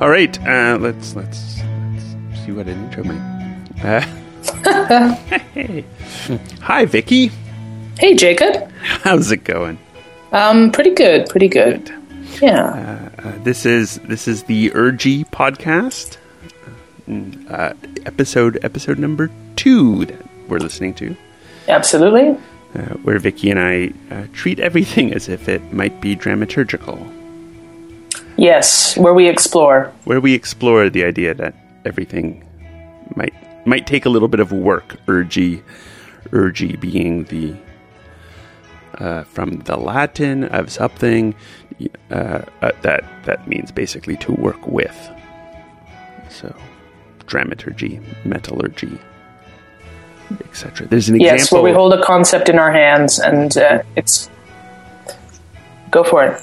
[0.00, 1.58] All right, uh, let's let's
[1.92, 4.08] let's see what an intro might.
[4.64, 5.14] Uh,
[5.54, 5.84] hey.
[6.62, 7.30] Hi, Vicky.
[7.98, 8.70] Hey, Jacob.
[8.82, 9.78] How's it going?
[10.32, 11.92] Um, pretty good, pretty good.
[12.40, 13.10] Yeah.
[13.18, 16.16] Uh, this is this is the Urgy podcast,
[17.50, 17.74] uh,
[18.06, 21.14] episode episode number two that we're listening to,
[21.68, 22.30] Absolutely.
[22.74, 26.98] uh, where Vicky and I uh, treat everything as if it might be dramaturgical,
[28.38, 29.92] Yes, where we explore.
[30.04, 32.44] where we explore the idea that everything
[33.16, 33.34] might
[33.66, 34.96] might take a little bit of work.
[35.06, 35.60] Urgy,
[36.30, 37.56] urgy being the
[39.04, 41.34] uh, from the Latin of something
[42.12, 44.96] uh, uh, that that means basically to work with.
[46.30, 46.54] So,
[47.26, 48.98] dramaturgy, metallurgy,
[50.46, 50.86] etc.
[50.86, 51.62] There's an Yes, example.
[51.64, 54.30] where we hold a concept in our hands and uh, it's.
[55.90, 56.40] Go for it.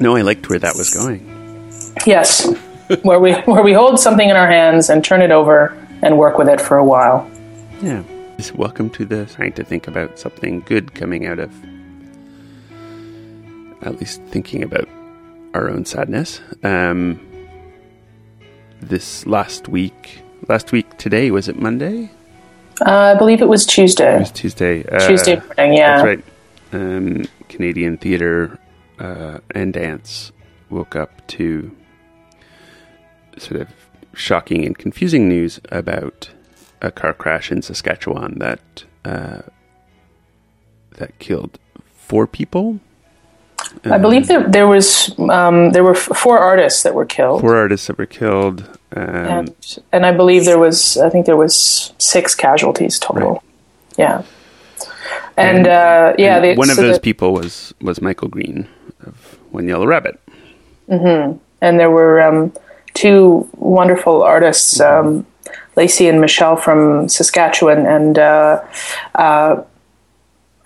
[0.00, 1.26] No, I liked where that was going.
[2.06, 2.48] Yes,
[3.02, 6.38] where we where we hold something in our hands and turn it over and work
[6.38, 7.30] with it for a while.
[7.82, 8.02] Yeah.
[8.36, 11.52] Just welcome to the trying to think about something good coming out of
[13.82, 14.88] at least thinking about
[15.52, 16.40] our own sadness.
[16.62, 17.20] Um,
[18.80, 22.10] this last week, last week today was it Monday?
[22.80, 24.22] Uh, I believe it was Tuesday.
[24.22, 24.78] It Tuesday.
[24.78, 24.96] was Tuesday.
[24.96, 25.96] Uh, Tuesday morning, yeah.
[26.02, 26.24] That's right.
[26.72, 28.58] Um, Canadian theatre
[29.00, 30.30] uh, and dance
[30.68, 31.74] woke up to
[33.38, 33.68] sort of
[34.14, 36.30] shocking and confusing news about
[36.82, 39.40] a car crash in Saskatchewan that uh,
[40.98, 41.58] that killed
[41.94, 42.80] four people.
[43.84, 47.56] I believe that there was um, there were f- four artists that were killed, Four
[47.56, 48.68] artists that were killed.
[48.94, 53.32] Um, and and I believe there was I think there was six casualties total.
[53.32, 53.40] Right.
[53.98, 54.22] Yeah,
[55.36, 58.66] and, uh, yeah, and they, one of those people was was Michael Green
[59.50, 60.20] One Yellow Rabbit.
[60.88, 61.38] Mm-hmm.
[61.60, 62.52] and there were um,
[62.94, 65.24] two wonderful artists, um,
[65.76, 68.60] Lacey and Michelle from Saskatchewan, and uh,
[69.14, 69.62] uh,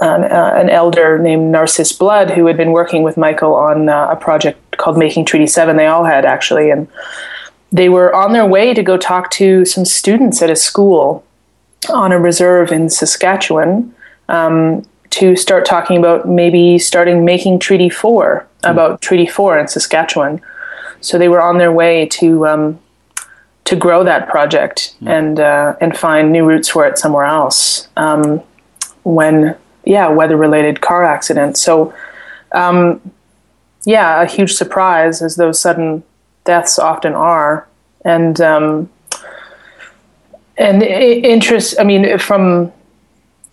[0.01, 4.09] an, uh, an elder named Narcissus Blood, who had been working with Michael on uh,
[4.11, 5.77] a project called Making Treaty Seven.
[5.77, 6.89] They all had actually, and
[7.71, 11.25] they were on their way to go talk to some students at a school
[11.91, 13.95] on a reserve in Saskatchewan
[14.29, 20.41] um, to start talking about maybe starting making Treaty Four about Treaty Four in Saskatchewan.
[21.01, 22.81] So they were on their way to um,
[23.65, 27.89] to grow that project and uh, and find new routes for it somewhere else.
[27.97, 28.43] Um,
[29.05, 31.61] when yeah, weather related car accidents.
[31.61, 31.95] So
[32.53, 33.01] um,
[33.85, 36.03] yeah, a huge surprise as those sudden
[36.45, 37.69] deaths often are,
[38.05, 38.91] and um,
[40.57, 41.77] and interest.
[41.79, 42.73] I mean, from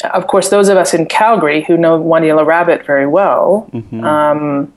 [0.05, 3.69] of course those of us in Calgary who know One Yellow Rabbit very well.
[4.03, 4.73] Um,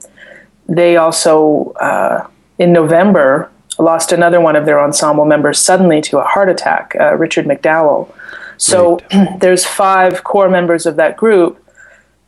[0.68, 2.26] they also uh,
[2.58, 7.14] in November lost another one of their ensemble members suddenly to a heart attack, uh,
[7.16, 8.08] Richard McDowell.
[8.56, 9.00] So
[9.40, 11.62] there's five core members of that group,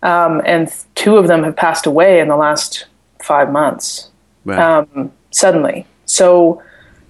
[0.02, 2.86] um, and th- two of them have passed away in the last
[3.22, 4.10] five months
[4.44, 4.86] Wow.
[4.92, 5.86] um, suddenly.
[6.04, 6.62] So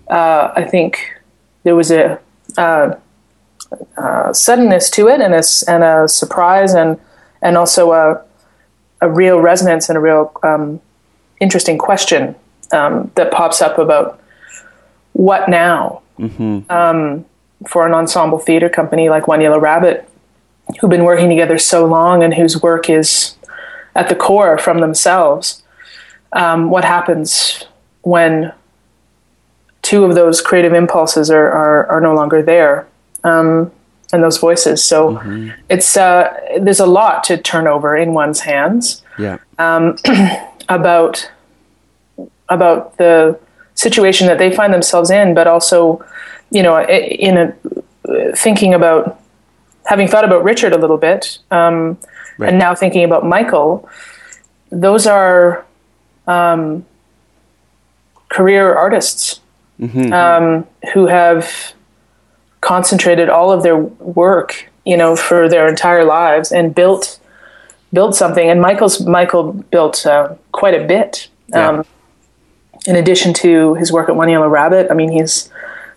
[0.08, 0.98] uh, I think
[1.64, 2.20] there was a
[3.96, 6.98] uh, suddenness to it, and a, and a surprise, and
[7.42, 8.22] and also a
[9.00, 10.80] a real resonance and a real um,
[11.40, 12.34] interesting question
[12.72, 14.20] um, that pops up about
[15.12, 16.02] what now
[16.70, 17.24] um,
[17.66, 20.08] for an ensemble theater company like One Yellow Rabbit,
[20.80, 23.36] who've been working together so long and whose work is
[23.94, 25.62] at the core from themselves.
[26.32, 27.64] Um, what happens
[28.02, 28.52] when
[29.82, 32.86] two of those creative impulses are, are, are no longer there
[33.26, 33.70] um,
[34.12, 34.82] and those voices?
[34.84, 35.20] So
[35.68, 39.38] it's uh, there's a lot to turn over in one's hands yeah.
[40.68, 41.30] about
[42.48, 43.38] about the
[43.74, 46.04] situation that they find themselves in, but also,
[46.50, 47.52] you know, in a
[48.36, 49.20] thinking about
[49.84, 51.98] having thought about Richard a little bit, um,
[52.38, 52.50] Right.
[52.50, 53.88] and now thinking about Michael.
[54.70, 55.64] Those are
[56.26, 56.84] um,
[58.28, 59.40] career artists
[60.12, 61.72] um, who have
[62.66, 67.20] concentrated all of their work, you know, for their entire lives and built
[67.92, 68.50] built something.
[68.50, 71.28] And Michael's Michael built uh, quite a bit.
[71.48, 71.68] Yeah.
[71.68, 71.84] Um,
[72.86, 75.48] in addition to his work at One Yellow Rabbit, I mean, he's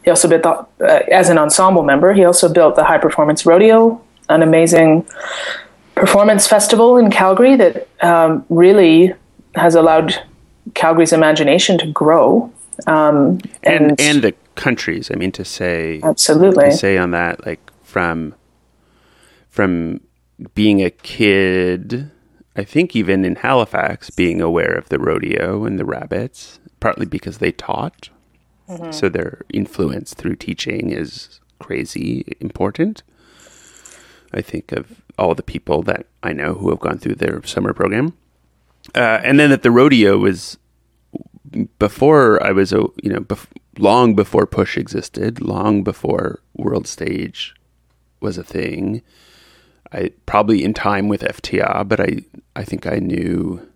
[0.03, 2.13] he also built the, uh, as an ensemble member.
[2.13, 3.99] He also built the High Performance Rodeo,
[4.29, 5.05] an amazing
[5.95, 9.13] performance festival in Calgary that um, really
[9.55, 10.23] has allowed
[10.75, 12.51] Calgary's imagination to grow.
[12.87, 15.09] Um, and, and and the countries.
[15.11, 18.35] I mean, to say absolutely, to say on that, like from
[19.49, 20.01] from
[20.53, 22.11] being a kid,
[22.55, 27.39] I think even in Halifax, being aware of the rodeo and the rabbits, partly because
[27.39, 28.09] they taught.
[28.69, 28.91] Mm-hmm.
[28.91, 33.03] So their influence through teaching is crazy important.
[34.31, 37.73] I think of all the people that I know who have gone through their summer
[37.73, 38.13] program.
[38.95, 40.57] Uh, and then that the rodeo was
[41.79, 43.47] before I was, a you know, bef-
[43.77, 47.55] long before Push existed, long before World Stage
[48.19, 49.01] was a thing.
[49.91, 52.19] I probably in time with FTR, but I
[52.55, 53.67] I think I knew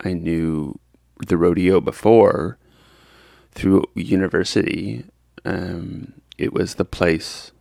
[0.00, 0.78] I knew
[1.26, 2.58] the rodeo before
[3.52, 5.04] through university.
[5.44, 7.52] Um, it was the place.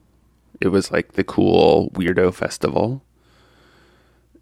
[0.60, 3.04] It was like the cool weirdo festival,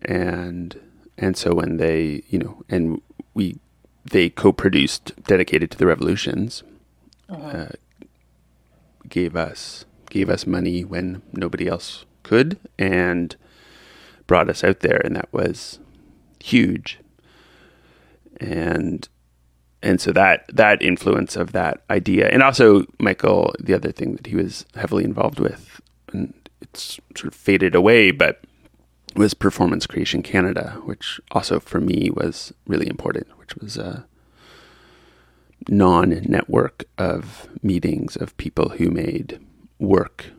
[0.02, 0.78] and
[1.18, 3.02] and so when they you know and
[3.34, 3.58] we
[4.06, 6.64] they co-produced dedicated to the revolutions,
[7.30, 7.48] uh-huh.
[7.48, 7.70] uh,
[9.08, 13.36] gave us gave us money when nobody else could and
[14.28, 15.80] brought us out there and that was
[16.40, 17.00] huge
[18.40, 19.08] and
[19.82, 24.28] and so that that influence of that idea and also michael the other thing that
[24.28, 25.82] he was heavily involved with
[26.12, 28.44] and it's sort of faded away but
[29.16, 34.06] was performance creation canada which also for me was really important which was a
[35.68, 39.40] non-network of meetings of people who made
[39.78, 40.32] work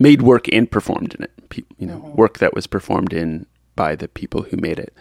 [0.00, 1.64] made work and performed in it.
[1.78, 2.16] you know, mm-hmm.
[2.16, 4.94] work that was performed in by the people who made it,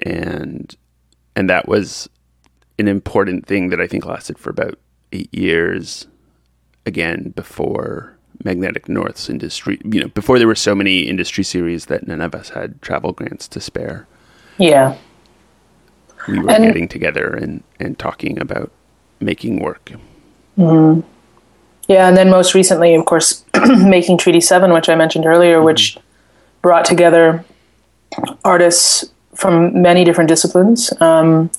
[0.00, 0.76] and
[1.36, 2.08] and that was
[2.78, 4.78] an important thing that I think lasted for about
[5.12, 6.06] eight years.
[6.86, 12.06] Again, before Magnetic North's industry, you know, before there were so many industry series that
[12.06, 14.06] none of us had travel grants to spare.
[14.58, 14.96] Yeah,
[16.28, 18.70] we were and, getting together and and talking about
[19.20, 19.92] making work.
[20.58, 21.00] Mm-hmm.
[21.88, 25.66] Yeah, and then most recently, of course, making Treaty Seven, which I mentioned earlier, mm-hmm.
[25.66, 25.98] which
[26.62, 27.44] brought together
[28.44, 29.04] artists
[29.34, 30.92] from many different disciplines.
[31.00, 31.50] Um,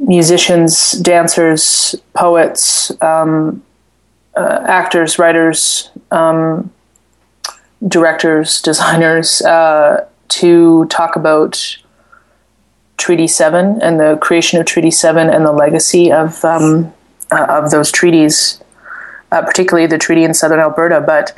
[0.00, 3.62] musicians, dancers, poets, um,
[4.36, 6.72] uh, actors, writers, um,
[7.86, 11.78] directors, designers, uh, to talk about
[12.96, 16.92] Treaty Seven and the creation of Treaty Seven and the legacy of um,
[17.30, 18.62] uh, of those treaties
[19.34, 21.36] uh, particularly the treaty in southern Alberta, but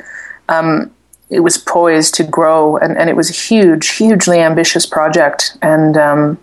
[0.49, 0.91] um,
[1.31, 5.97] it was poised to grow, and, and it was a huge, hugely ambitious project, and
[5.97, 6.37] um,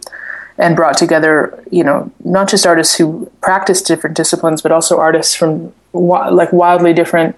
[0.58, 5.34] and brought together, you know, not just artists who practice different disciplines, but also artists
[5.34, 7.36] from like wildly different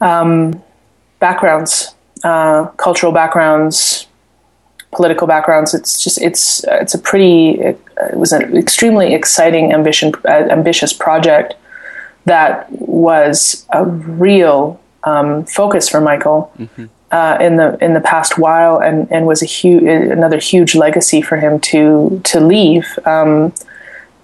[0.00, 0.62] um,
[1.18, 1.94] backgrounds,
[2.24, 4.06] uh, cultural backgrounds,
[4.92, 5.74] political backgrounds.
[5.74, 10.92] It's just it's it's a pretty it, it was an extremely exciting ambition uh, ambitious
[10.92, 11.54] project
[12.24, 16.86] that was a real um, focus for Michael mm-hmm.
[17.12, 21.22] uh, in the in the past while, and, and was a huge another huge legacy
[21.22, 22.86] for him to to leave.
[23.04, 23.54] Um,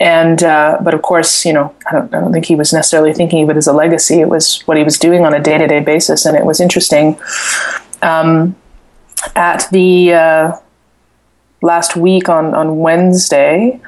[0.02, 3.14] and uh, but of course, you know, I don't, I don't think he was necessarily
[3.14, 4.20] thinking of it as a legacy.
[4.20, 6.60] It was what he was doing on a day to day basis, and it was
[6.60, 7.16] interesting.
[8.02, 8.56] Um,
[9.37, 10.56] at the uh,
[11.62, 13.81] last week on on Wednesday,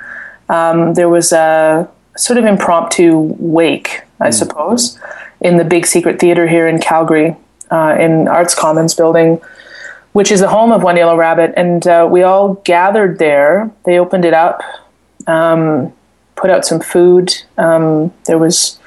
[0.48, 4.34] um, there was a sort of impromptu wake, I mm.
[4.34, 4.98] suppose,
[5.40, 7.36] in the Big Secret Theater here in Calgary,
[7.72, 9.40] uh, in Arts Commons building,
[10.12, 11.54] which is the home of One Yellow Rabbit.
[11.56, 13.68] And uh, we all gathered there.
[13.84, 14.62] They opened it up,
[15.26, 15.92] um,
[16.44, 17.34] put out some food.
[17.56, 18.78] Um, there was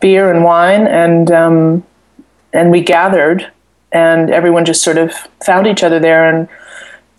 [0.00, 1.84] beer and wine, and um,
[2.54, 3.52] and we gathered,
[3.92, 5.12] and everyone just sort of
[5.44, 6.48] found each other there and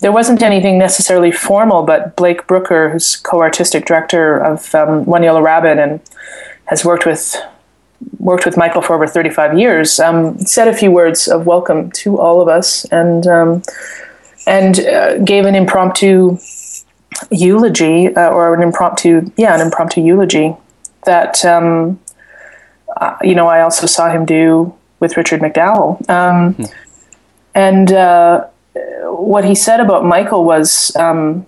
[0.00, 5.42] there wasn't anything necessarily formal, but Blake Brooker, who's co-artistic director of um, One Yellow
[5.42, 6.00] Rabbit and
[6.66, 7.36] has worked with
[8.18, 12.18] worked with Michael for over 35 years, um, said a few words of welcome to
[12.18, 13.62] all of us and um,
[14.46, 16.36] and uh, gave an impromptu
[17.30, 20.54] eulogy uh, or an impromptu yeah an impromptu eulogy
[21.04, 21.98] that um,
[22.96, 26.64] uh, you know I also saw him do with Richard McDowell mm-hmm.
[27.54, 28.46] and uh,
[29.04, 31.46] what he said about Michael was um,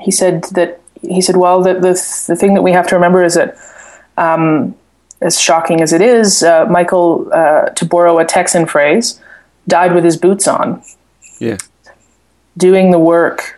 [0.00, 3.22] he said that he said, well, the, the, the thing that we have to remember
[3.22, 3.56] is that
[4.16, 4.74] um,
[5.20, 9.20] as shocking as it is, uh, Michael, uh, to borrow a Texan phrase,
[9.66, 10.82] died with his boots on.
[11.38, 11.58] Yeah.
[12.56, 13.57] Doing the work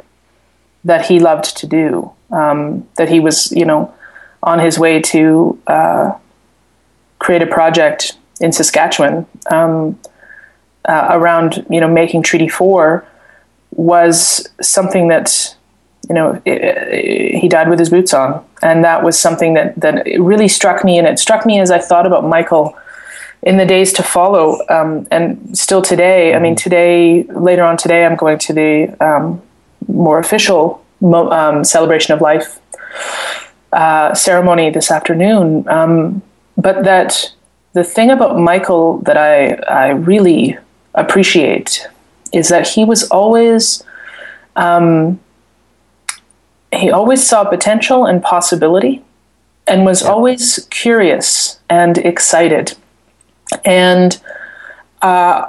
[0.85, 3.93] that he loved to do, um, that he was, you know,
[4.43, 6.13] on his way to uh,
[7.19, 9.27] create a project in Saskatchewan.
[9.51, 9.99] Um,
[10.89, 13.07] uh, around you know making Treaty Four
[13.73, 15.55] was something that
[16.09, 19.79] you know it, it, he died with his boots on, and that was something that
[19.81, 22.77] that really struck me, and it struck me as I thought about Michael
[23.43, 26.35] in the days to follow, um, and still today.
[26.35, 29.43] I mean, today later on today, I'm going to the um,
[29.89, 32.61] more official mo- um, celebration of life
[33.73, 35.69] uh, ceremony this afternoon.
[35.69, 36.23] Um,
[36.57, 37.33] but that
[37.73, 40.59] the thing about Michael that I I really
[40.95, 41.87] appreciate
[42.33, 43.83] is that he was always
[44.57, 45.21] um,
[46.73, 49.03] he always saw potential and possibility
[49.67, 52.77] and was always curious and excited
[53.65, 54.21] and
[55.03, 55.49] uh,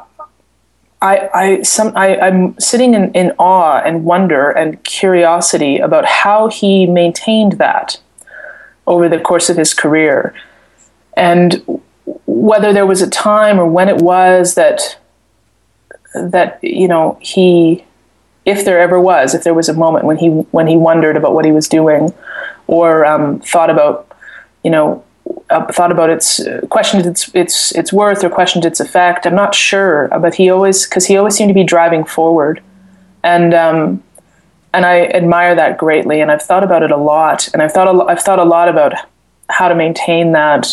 [1.02, 6.48] I, I, some, I, I'm sitting in, in awe and wonder and curiosity about how
[6.48, 8.00] he maintained that
[8.86, 10.36] over the course of his career,
[11.18, 11.82] and
[12.26, 14.98] whether there was a time or when it was that
[16.14, 17.86] that you know he,
[18.46, 21.34] if there ever was, if there was a moment when he when he wondered about
[21.34, 22.14] what he was doing,
[22.68, 24.12] or um, thought about
[24.64, 25.04] you know
[25.52, 29.26] uh, thought about its uh, questioned its its its worth or questioned its effect.
[29.26, 32.62] I'm not sure, but he always because he always seemed to be driving forward,
[33.24, 34.04] and um,
[34.74, 36.22] and I admire that greatly.
[36.22, 38.70] And I've thought about it a lot, and I've thought a, I've thought a lot
[38.70, 38.94] about
[39.50, 40.68] how to maintain that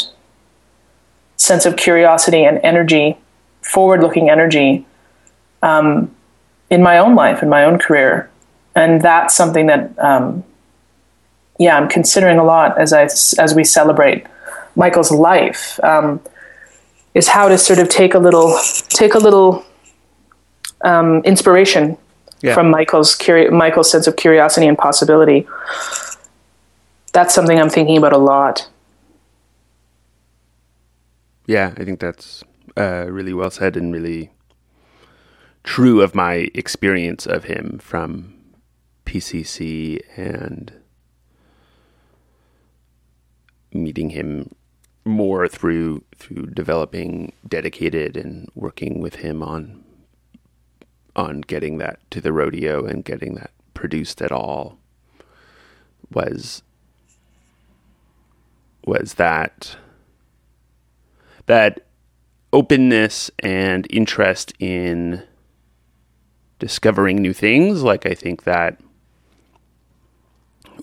[1.37, 3.17] sense of curiosity and energy,
[3.63, 4.87] forward-looking energy,
[5.63, 6.15] um,
[6.71, 8.31] in my own life, in my own career,
[8.75, 9.99] and that's something that.
[9.99, 10.45] Um,
[11.61, 14.25] yeah, I'm considering a lot as I as we celebrate
[14.79, 16.21] Michael's life um,
[17.13, 18.57] is how to sort of take a little
[18.89, 19.67] take a little
[20.83, 21.99] um, inspiration
[22.43, 22.55] yeah.
[22.55, 25.47] from Michael's curi- Michael's sense of curiosity and possibility.
[27.13, 28.69] That's something I'm thinking about a lot.
[31.47, 32.45] Yeah, I think that's
[32.77, 34.31] uh, really well said and really
[35.65, 38.35] true of my experience of him from
[39.07, 40.73] PCC and
[43.73, 44.55] meeting him
[45.09, 49.83] more through through developing dedicated and working with him on
[51.17, 54.79] on getting that to the rodeo and getting that produced at all
[56.13, 56.63] was
[58.85, 59.77] was that
[61.47, 61.87] that
[62.53, 65.23] openness and interest in
[66.59, 67.83] discovering new things.
[67.83, 68.81] Like i think that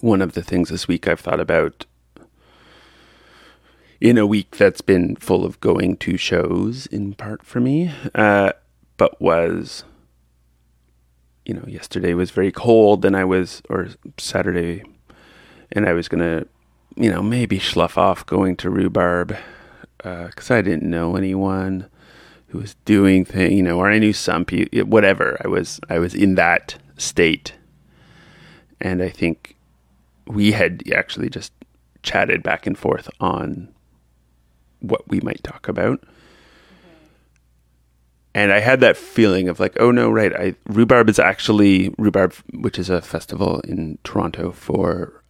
[0.01, 1.85] one of the things this week i've thought about
[4.05, 8.51] in a week that's been full of going to shows in part for me, uh,
[8.97, 9.83] but was,
[11.43, 13.87] you know, yesterday was very cold and I was, or
[14.19, 14.83] Saturday,
[15.71, 16.47] and I was going to,
[16.95, 19.35] you know, maybe slough off going to Rhubarb
[19.97, 21.89] because uh, I didn't know anyone
[22.49, 25.41] who was doing things, you know, or I knew some people, whatever.
[25.43, 27.53] I was, I was in that state.
[28.79, 29.55] And I think
[30.27, 31.51] we had actually just
[32.03, 33.69] chatted back and forth on
[34.89, 36.03] what we might talk about.
[38.33, 40.33] And I had that feeling of like, oh no, right.
[40.33, 45.23] I rhubarb is actually rhubarb, which is a festival in Toronto for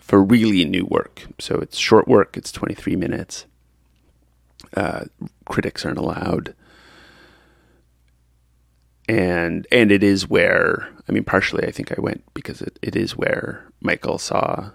[0.00, 1.26] for really new work.
[1.40, 2.36] So it's short work.
[2.36, 3.46] It's twenty three minutes.
[4.76, 5.06] Uh,
[5.46, 6.54] critics aren't allowed,
[9.08, 12.96] and and it is where I mean, partially I think I went because it, it
[12.96, 14.70] is where Michael saw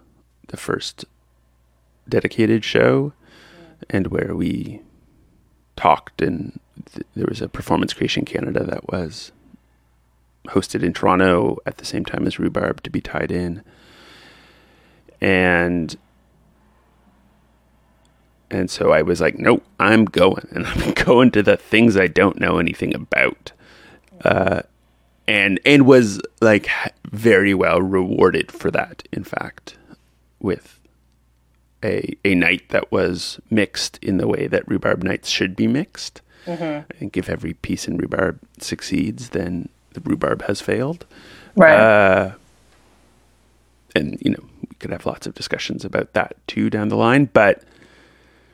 [0.49, 1.05] the first
[2.07, 3.13] dedicated show
[3.89, 4.81] and where we
[5.75, 6.59] talked and
[6.91, 9.31] th- there was a performance creation canada that was
[10.49, 13.63] hosted in toronto at the same time as rhubarb to be tied in.
[15.21, 15.97] And
[18.51, 22.07] and so i was like nope i'm going and i'm going to the things i
[22.07, 23.51] don't know anything about.
[24.23, 24.61] Uh,
[25.27, 26.67] and and was like
[27.11, 29.77] very well rewarded for that in fact
[30.39, 30.78] with
[31.83, 36.21] a a night that was mixed in the way that rhubarb nights should be mixed.
[36.45, 36.91] Mm-hmm.
[36.91, 41.05] I think if every piece in rhubarb succeeds, then the rhubarb has failed.
[41.55, 41.75] Right.
[41.75, 42.31] Uh,
[43.95, 47.29] and you know we could have lots of discussions about that too down the line,
[47.33, 47.63] but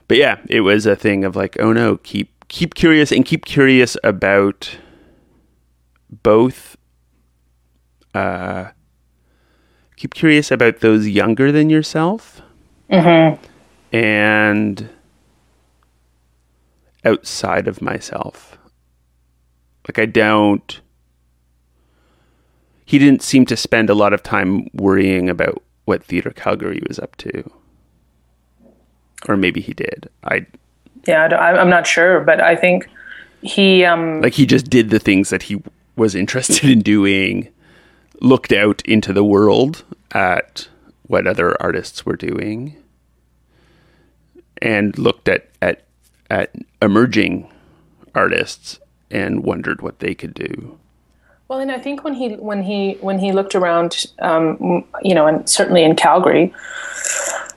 [0.08, 3.44] but yeah, it was a thing of like, oh no, keep keep curious and keep
[3.44, 4.78] curious about
[6.22, 6.76] both.
[8.14, 8.70] Uh,
[9.96, 12.40] keep curious about those younger than yourself
[12.90, 13.44] Mm-hmm.
[13.96, 14.88] And
[17.04, 18.58] outside of myself.
[19.88, 20.80] Like, I don't.
[22.84, 26.98] He didn't seem to spend a lot of time worrying about what Theatre Calgary was
[26.98, 27.50] up to.
[29.28, 30.08] Or maybe he did.
[30.24, 30.46] I.
[31.06, 32.88] Yeah, I am not sure, but I think
[33.42, 33.84] he.
[33.84, 35.62] Um, like, he just did the things that he
[35.94, 37.48] was interested in doing,
[38.20, 40.68] looked out into the world at
[41.06, 42.76] what other artists were doing
[44.60, 45.84] and looked at at
[46.30, 47.50] at emerging
[48.14, 50.78] artists and wondered what they could do.
[51.48, 55.26] Well, and I think when he when he when he looked around, um, you know,
[55.26, 56.52] and certainly in Calgary,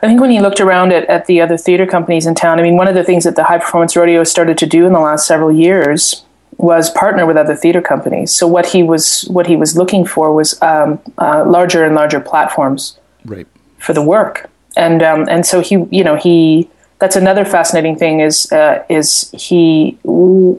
[0.01, 2.63] I think when he looked around at, at the other theater companies in town, I
[2.63, 4.99] mean, one of the things that the High Performance Rodeo started to do in the
[4.99, 6.23] last several years
[6.57, 8.31] was partner with other theater companies.
[8.31, 12.19] So what he was what he was looking for was um, uh, larger and larger
[12.19, 13.47] platforms Right.
[13.77, 18.19] for the work, and um, and so he, you know, he that's another fascinating thing
[18.19, 19.97] is uh, is he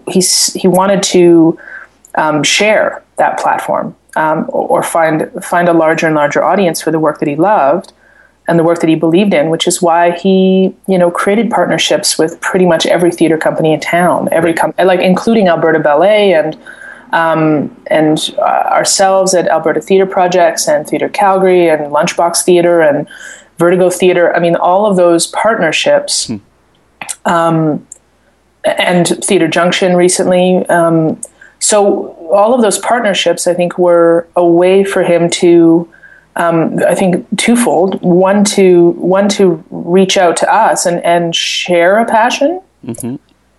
[0.09, 1.59] he's he wanted to
[2.17, 6.99] um, share that platform um, or find find a larger and larger audience for the
[6.99, 7.93] work that he loved
[8.49, 12.19] and the work that he believed in, which is why he you know created partnerships
[12.19, 16.59] with pretty much every theater company in town, every com- like including Alberta Ballet and.
[17.13, 23.09] Um, and uh, ourselves at Alberta Theatre Projects and Theatre Calgary and Lunchbox Theatre and
[23.59, 24.35] Vertigo Theatre.
[24.35, 26.31] I mean, all of those partnerships,
[27.25, 27.87] um,
[28.65, 30.67] and Theatre Junction recently.
[30.69, 31.21] Um,
[31.59, 35.89] so all of those partnerships, I think, were a way for him to,
[36.37, 38.01] um, I think, twofold.
[38.03, 42.63] One to one to reach out to us and and share a passion,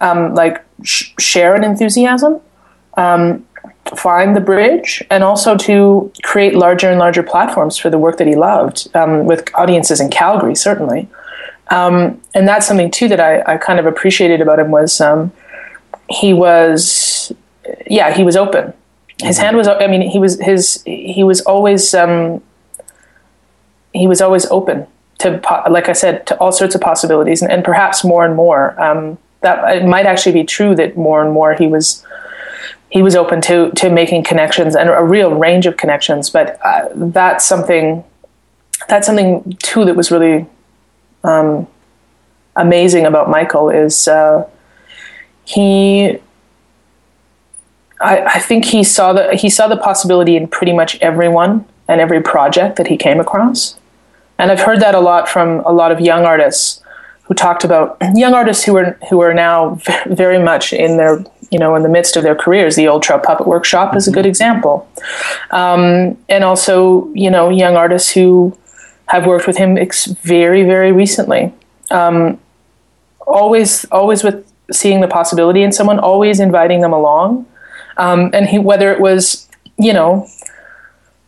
[0.01, 2.41] um, like sh- share an enthusiasm,
[3.01, 3.45] um,
[3.95, 8.27] find the bridge, and also to create larger and larger platforms for the work that
[8.27, 11.07] he loved um, with audiences in Calgary, certainly.
[11.69, 15.31] Um, and that's something too that I, I kind of appreciated about him was um,
[16.09, 17.31] he was
[17.89, 18.73] yeah he was open.
[19.21, 22.41] His hand was i mean he was his he was always um,
[23.93, 24.87] he was always open
[25.19, 25.39] to
[25.69, 28.79] like i said to all sorts of possibilities and, and perhaps more and more.
[28.81, 32.05] Um, that it might actually be true that more and more he was
[32.91, 36.87] he was open to to making connections and a real range of connections but uh,
[36.93, 38.03] that's something
[38.87, 40.45] that's something too that was really
[41.23, 41.67] um,
[42.55, 44.47] amazing about michael is uh,
[45.45, 46.19] he
[48.01, 52.01] I, I think he saw the he saw the possibility in pretty much everyone and
[52.01, 53.77] every project that he came across.
[54.37, 56.81] And I've heard that a lot from a lot of young artists
[57.23, 61.59] who talked about young artists who are who are now very much in their you
[61.59, 62.75] know in the midst of their careers.
[62.75, 64.89] The Old Trout Puppet Workshop is a good example,
[65.51, 68.57] um, and also you know young artists who
[69.07, 71.53] have worked with him ex- very very recently.
[71.91, 72.39] Um,
[73.27, 77.45] always always with seeing the possibility in someone, always inviting them along,
[77.97, 80.27] um, and he whether it was you know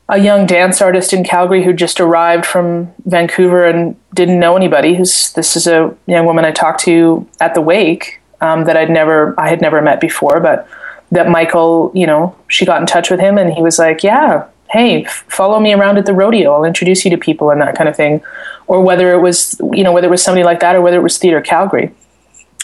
[0.09, 4.95] a young dance artist in Calgary who just arrived from Vancouver and didn't know anybody.
[4.95, 8.89] Who's this is a young woman I talked to at the wake um, that I'd
[8.89, 10.67] never I had never met before, but
[11.11, 14.45] that Michael, you know, she got in touch with him and he was like, yeah.
[14.69, 16.51] Hey, f- follow me around at the rodeo.
[16.51, 18.21] I'll introduce you to people and that kind of thing.
[18.65, 21.03] Or whether it was, you know, whether it was somebody like that, or whether it
[21.03, 21.93] was Theatre Calgary,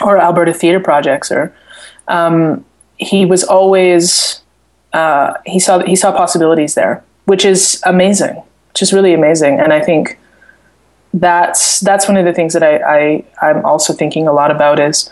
[0.01, 1.53] or Alberta Theatre Projects, or
[2.07, 2.65] um,
[2.97, 4.41] he was always
[4.93, 9.59] uh, he saw he saw possibilities there, which is amazing, which is really amazing.
[9.59, 10.17] And I think
[11.13, 14.79] that's that's one of the things that I, I I'm also thinking a lot about
[14.79, 15.09] is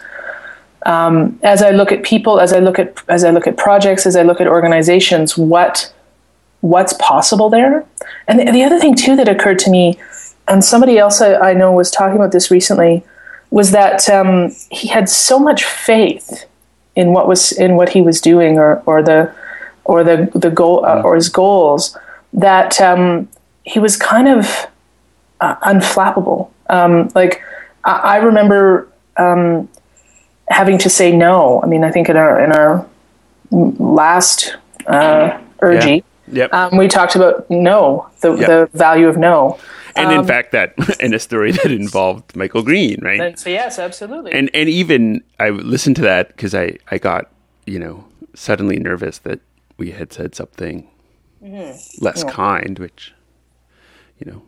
[0.86, 4.06] um, as I look at people, as I look at as I look at projects,
[4.06, 5.92] as I look at organizations, what
[6.62, 7.86] what's possible there.
[8.28, 10.00] And the, the other thing too that occurred to me,
[10.48, 13.04] and somebody else I, I know was talking about this recently,
[13.50, 16.46] was that um, he had so much faith
[16.96, 19.34] in what was in what he was doing or or the
[19.86, 21.98] or the the goal uh, or his goals
[22.34, 23.28] that um,
[23.64, 24.68] he was kind of
[25.42, 26.50] uh, unflappable.
[26.70, 27.42] Um, like
[27.84, 28.88] I, I remember
[29.18, 29.70] um,
[30.50, 31.62] having to say no.
[31.64, 32.86] I mean, I think in our in our
[33.52, 34.56] last
[34.88, 36.54] uh, urgy, Yep.
[36.54, 38.48] um, we talked about no, the Yeah.
[38.48, 39.58] the value of no.
[39.96, 43.20] and in fact, that in a story that involved Michael Green, right?
[43.20, 44.32] And so yes, absolutely.
[44.34, 47.32] and and even I listened to that because I I got
[47.66, 48.04] you know
[48.36, 49.40] suddenly nervous that
[49.78, 50.88] we had said something
[52.02, 53.14] less kind, which
[54.20, 54.42] you know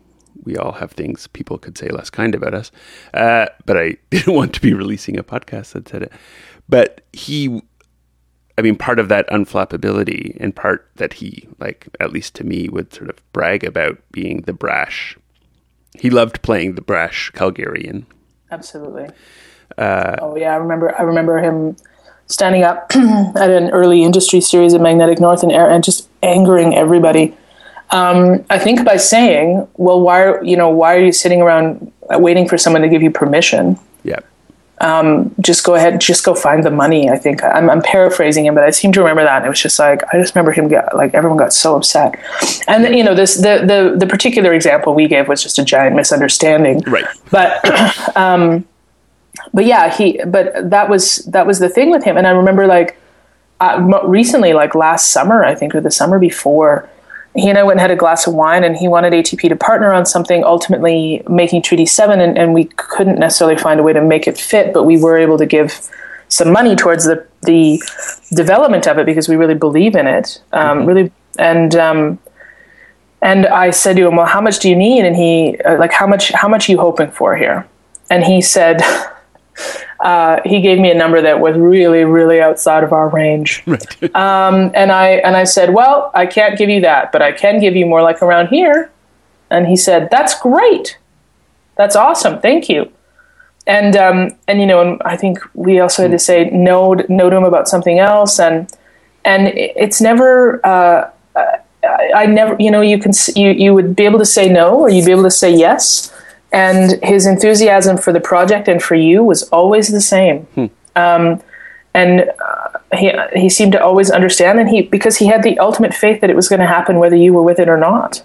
[0.44, 2.70] we all have things people could say less kind about us,
[3.14, 6.12] uh, but I didn't want to be releasing a podcast that said it.
[6.68, 7.62] But he,
[8.56, 12.68] I mean, part of that unflappability and part that he like at least to me
[12.68, 15.16] would sort of brag about being the brash.
[15.98, 18.04] He loved playing the brash Calgarian.
[18.50, 19.08] Absolutely.
[19.78, 20.98] oh yeah, I remember.
[20.98, 21.76] I remember him
[22.30, 26.74] standing up at an early industry series at Magnetic North and, Air and just angering
[26.74, 27.36] everybody.
[27.92, 31.90] Um, I think by saying, "Well, why are you know why are you sitting around
[32.10, 33.78] waiting for someone to give you permission?
[34.04, 34.20] Yeah.
[35.40, 38.64] Just go ahead, just go find the money." I think I'm, I'm paraphrasing him, but
[38.64, 39.38] I seem to remember that.
[39.38, 42.14] And it was just like I just remember him get like everyone got so upset,
[42.68, 45.96] and you know this the the the particular example we gave was just a giant
[45.96, 47.04] misunderstanding, Right.
[47.30, 47.58] but
[48.16, 48.64] um,
[49.52, 50.20] but yeah, he.
[50.26, 52.96] But that was that was the thing with him, and I remember like
[53.60, 56.88] uh, recently, like last summer, I think, or the summer before,
[57.34, 59.56] he and I went and had a glass of wine, and he wanted ATP to
[59.56, 63.92] partner on something, ultimately making Treaty Seven, and, and we couldn't necessarily find a way
[63.92, 65.88] to make it fit, but we were able to give
[66.28, 67.80] some money towards the the
[68.34, 70.88] development of it because we really believe in it, um, mm-hmm.
[70.88, 71.74] really, and.
[71.74, 72.18] Um,
[73.22, 75.92] and I said to him, "Well, how much do you need?" And he, uh, like,
[75.92, 76.32] how much?
[76.32, 77.68] How much are you hoping for here?
[78.08, 78.80] And he said,
[80.00, 83.62] uh, he gave me a number that was really, really outside of our range.
[83.70, 84.14] Right.
[84.16, 87.60] um, and I and I said, "Well, I can't give you that, but I can
[87.60, 88.90] give you more like around here."
[89.50, 90.98] And he said, "That's great.
[91.76, 92.40] That's awesome.
[92.40, 92.90] Thank you."
[93.66, 97.30] And um, and you know, and I think we also had to say no no
[97.30, 98.72] to him about something else, and
[99.24, 100.64] and it's never.
[100.66, 101.10] Uh,
[102.14, 104.90] I never, you know, you can you you would be able to say no, or
[104.90, 106.12] you'd be able to say yes
[106.52, 110.42] and his enthusiasm for the project and for you was always the same.
[110.54, 110.66] Hmm.
[110.96, 111.42] Um,
[111.94, 115.92] and uh, he he seemed to always understand, and he because he had the ultimate
[115.94, 118.22] faith that it was going to happen whether you were with it or not.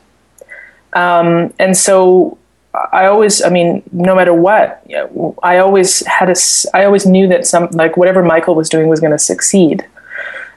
[0.93, 2.37] Um, and so
[2.93, 4.83] I always, I mean, no matter what,
[5.43, 6.35] I always had a,
[6.73, 9.85] I always knew that some like whatever Michael was doing was going to succeed,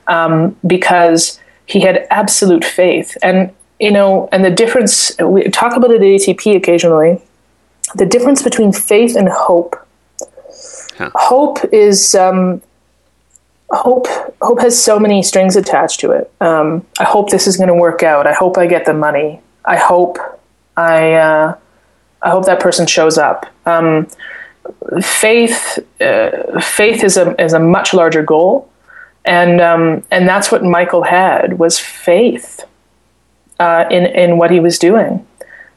[0.07, 5.17] um, because he had absolute faith, and you know, and the difference.
[5.19, 7.23] We talk about it at ATP occasionally
[7.95, 9.77] the difference between faith and hope.
[10.97, 11.11] Huh.
[11.15, 12.61] Hope is um,
[13.71, 14.07] hope.
[14.43, 16.33] Hope has so many strings attached to it.
[16.41, 18.27] Um, I hope this is going to work out.
[18.27, 19.41] I hope I get the money.
[19.65, 20.19] I hope
[20.77, 21.13] I.
[21.13, 21.57] Uh,
[22.21, 23.47] I hope that person shows up.
[23.65, 24.09] Um,
[25.01, 25.79] faith.
[26.01, 28.69] Uh, faith is a is a much larger goal,
[29.25, 32.65] and um, and that's what Michael had was faith
[33.61, 35.25] uh, in in what he was doing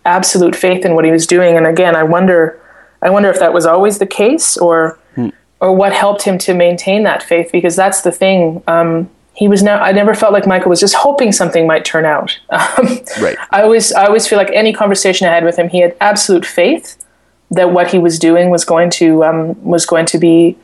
[0.06, 1.58] absolute faith in what he was doing.
[1.58, 2.60] And again, I wonder,
[3.02, 5.30] I wonder if that was always the case, or hmm.
[5.60, 7.52] or what helped him to maintain that faith.
[7.52, 8.64] Because that's the thing.
[8.68, 9.82] Um, he was now.
[9.82, 12.38] I never felt like Michael was just hoping something might turn out.
[12.52, 13.38] Um, right.
[13.52, 16.46] I always, I always feel like any conversation I had with him, he had absolute
[16.46, 17.04] faith
[17.50, 20.58] that what he was doing was going to um, was going to be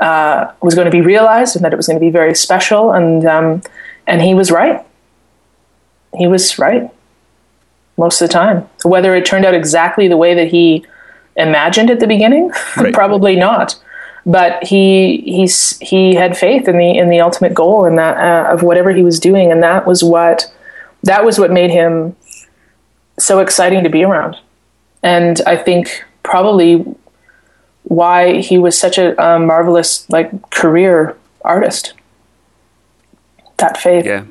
[0.00, 2.92] uh, was going to be realized, and that it was going to be very special.
[2.92, 3.62] And um,
[4.06, 4.84] and he was right.
[6.16, 6.93] He was right
[7.96, 8.68] most of the time.
[8.84, 10.84] Whether it turned out exactly the way that he
[11.36, 12.94] imagined at the beginning, right.
[12.94, 13.80] probably not.
[14.26, 18.52] But he he's he had faith in the in the ultimate goal and that uh,
[18.52, 20.52] of whatever he was doing, and that was what
[21.02, 22.16] that was what made him
[23.18, 24.36] so exciting to be around.
[25.02, 26.86] And I think probably
[27.82, 31.92] why he was such a um, marvelous like career artist.
[33.58, 34.06] That faith.
[34.06, 34.24] Yeah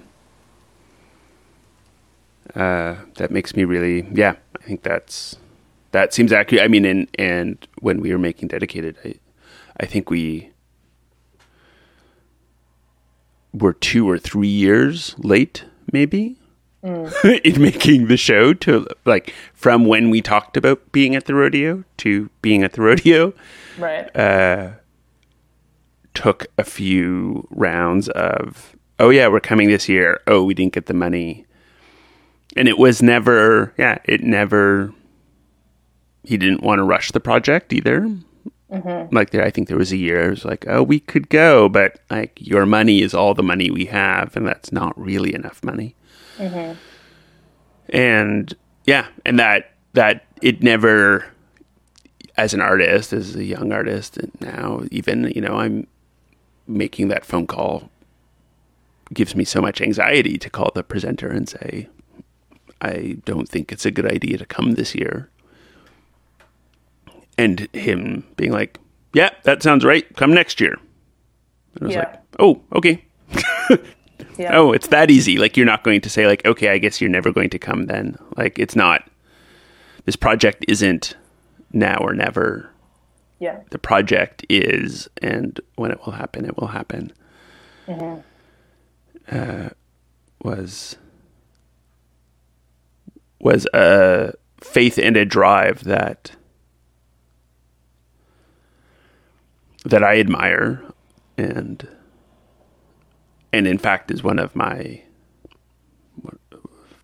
[2.56, 5.38] uh, that makes me really, yeah, I think that's
[5.92, 6.64] that seems accurate.
[6.64, 9.16] I mean, and and when we were making dedicated, I,
[9.80, 10.52] I think we
[13.54, 16.40] were two or three years late, maybe.
[16.84, 17.40] Mm.
[17.46, 21.86] in making the show to like from when we talked about being at the rodeo
[21.96, 23.34] to being at the rodeo
[23.78, 24.72] right uh
[26.14, 30.88] took a few rounds of oh yeah we're coming this year oh we didn't get
[30.88, 31.46] the money
[32.56, 34.94] and it was never yeah it never
[36.24, 38.02] he didn't want to rush the project either
[38.72, 39.16] mm-hmm.
[39.16, 41.68] like there i think there was a year it was like oh we could go
[41.70, 45.64] but like your money is all the money we have and that's not really enough
[45.64, 45.96] money
[46.38, 46.74] mm-hmm.
[47.90, 51.26] and yeah and that that it never
[52.36, 55.88] as an artist as a young artist and now even you know i'm
[56.68, 57.90] making that phone call
[59.14, 61.88] gives me so much anxiety to call the presenter and say
[62.84, 65.30] I don't think it's a good idea to come this year.
[67.38, 68.78] And him being like,
[69.14, 70.06] yeah, that sounds right.
[70.18, 70.74] Come next year.
[71.76, 72.00] And I was yeah.
[72.00, 73.06] like, oh, okay.
[74.38, 74.52] yeah.
[74.52, 75.38] Oh, it's that easy.
[75.38, 77.86] Like, you're not going to say, like, okay, I guess you're never going to come
[77.86, 78.18] then.
[78.36, 79.10] Like, it's not,
[80.06, 81.16] this project isn't
[81.72, 82.70] now or never.
[83.40, 83.62] Yeah.
[83.70, 87.14] The project is, and when it will happen, it will happen.
[87.88, 88.20] Mm-hmm.
[89.32, 89.70] Uh,
[90.44, 90.98] was
[93.44, 96.32] was a faith and a drive that
[99.84, 100.82] that I admire
[101.38, 101.86] and
[103.52, 105.04] and in fact is one of my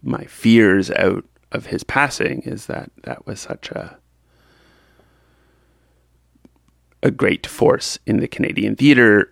[0.02, 3.97] my fears out of his passing is that that was such a
[7.04, 9.30] a great force in the Canadian theater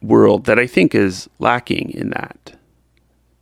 [0.00, 2.58] world that I think is lacking in that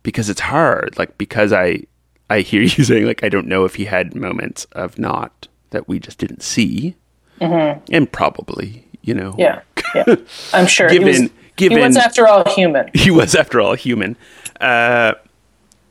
[0.03, 0.97] because it's hard.
[0.99, 1.85] Like because I
[2.31, 5.87] I hear you saying like I don't know if he had moments of not that
[5.87, 6.95] we just didn't see.
[7.39, 9.61] and probably you know Yeah,
[9.95, 10.15] yeah.
[10.53, 10.89] I'm sure.
[10.89, 12.89] he Given- was, given- he was after all human.
[12.93, 14.15] he was after all human
[14.59, 15.13] uh,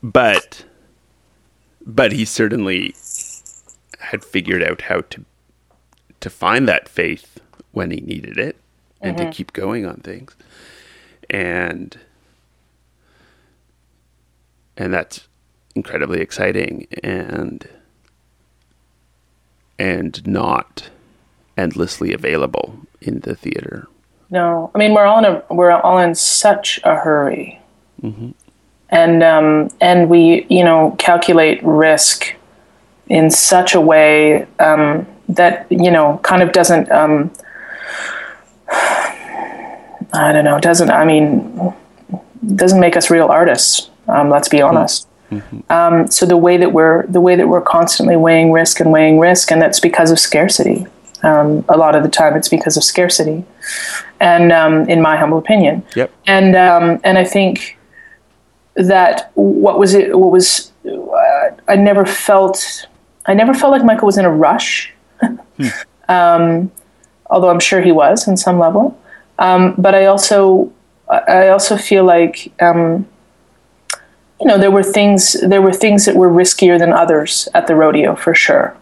[0.03, 0.65] but
[1.85, 2.95] but he certainly
[3.99, 5.25] had figured out how to
[6.21, 7.41] to find that faith
[7.73, 8.57] when he needed it
[9.01, 10.37] and to keep going on things
[11.31, 11.99] and
[14.77, 15.27] and that's
[15.75, 17.69] incredibly exciting and
[19.79, 20.91] and not
[21.57, 23.89] endlessly available in the theater
[24.31, 27.61] No, I mean we're all in a we're all in such a hurry,
[28.91, 32.35] and um, and we you know calculate risk
[33.09, 37.31] in such a way um, that you know kind of doesn't um,
[40.13, 41.75] I don't know doesn't I mean
[42.55, 43.91] doesn't make us real artists.
[44.09, 45.07] Um, let's be honest.
[45.69, 49.19] Um, so the way that we're the way that we're constantly weighing risk and weighing
[49.19, 50.87] risk, and that's because of scarcity.
[51.23, 53.45] Um, a lot of the time, it's because of scarcity,
[54.21, 57.79] and um, in my humble opinion, yep and um, and I think
[58.75, 60.19] that what was it?
[60.19, 62.87] What was uh, I never felt
[63.27, 64.93] I never felt like Michael was in a rush,
[66.09, 66.73] um,
[67.27, 68.99] although I'm sure he was in some level.
[69.39, 70.73] Um, but I also
[71.09, 73.07] I also feel like um,
[74.41, 77.77] you know there were things there were things that were riskier than others at the
[77.77, 78.77] rodeo for sure,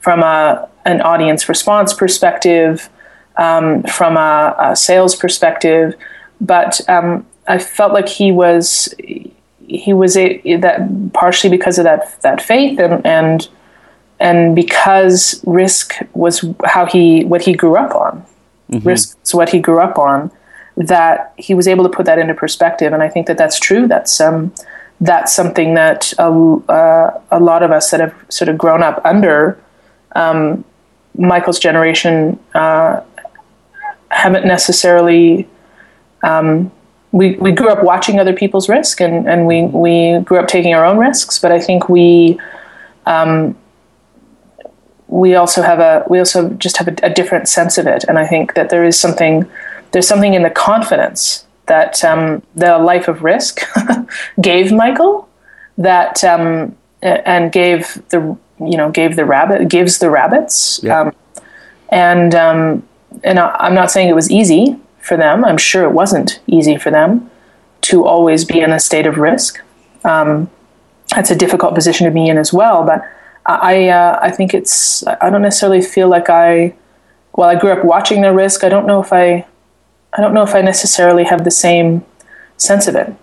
[0.00, 2.88] from a an audience response perspective,
[3.36, 5.94] um, from a, a sales perspective,
[6.40, 8.92] but um, I felt like he was
[9.66, 13.48] he was a, that partially because of that that faith and and
[14.20, 18.24] and because risk was how he what he grew up on.
[18.84, 20.30] Risk is what he grew up on.
[20.76, 23.86] That he was able to put that into perspective, and I think that that's true.
[23.86, 24.52] That's um,
[25.02, 26.30] that's something that a,
[26.68, 29.60] uh, a lot of us that have sort of grown up under
[30.14, 30.64] um,
[31.18, 33.00] Michael's generation uh,
[34.10, 35.48] haven't necessarily.
[36.22, 36.70] Um,
[37.10, 40.72] we, we grew up watching other people's risk, and, and we, we grew up taking
[40.72, 41.38] our own risks.
[41.38, 42.40] But I think we
[43.04, 43.56] um,
[45.08, 48.18] we also have a we also just have a, a, different sense of it, and
[48.18, 49.50] I think that there is something
[49.90, 53.60] there's something in the confidence that um, the life of risk
[54.40, 55.28] gave Michael
[55.78, 61.00] that um, and gave the you know gave the rabbit gives the rabbits Yeah.
[61.00, 61.12] um,
[61.90, 62.82] and um,
[63.24, 65.44] and I, I'm not saying it was easy for them.
[65.44, 67.30] I'm sure it wasn't easy for them
[67.82, 69.60] to always be in a state of risk.
[70.04, 70.48] Um,
[71.14, 72.84] that's a difficult position to be in as well.
[72.84, 73.02] But
[73.46, 76.74] I uh, I think it's I don't necessarily feel like I
[77.34, 78.62] well I grew up watching the risk.
[78.64, 79.46] I don't know if I
[80.12, 82.04] I don't know if I necessarily have the same
[82.56, 83.14] sense of it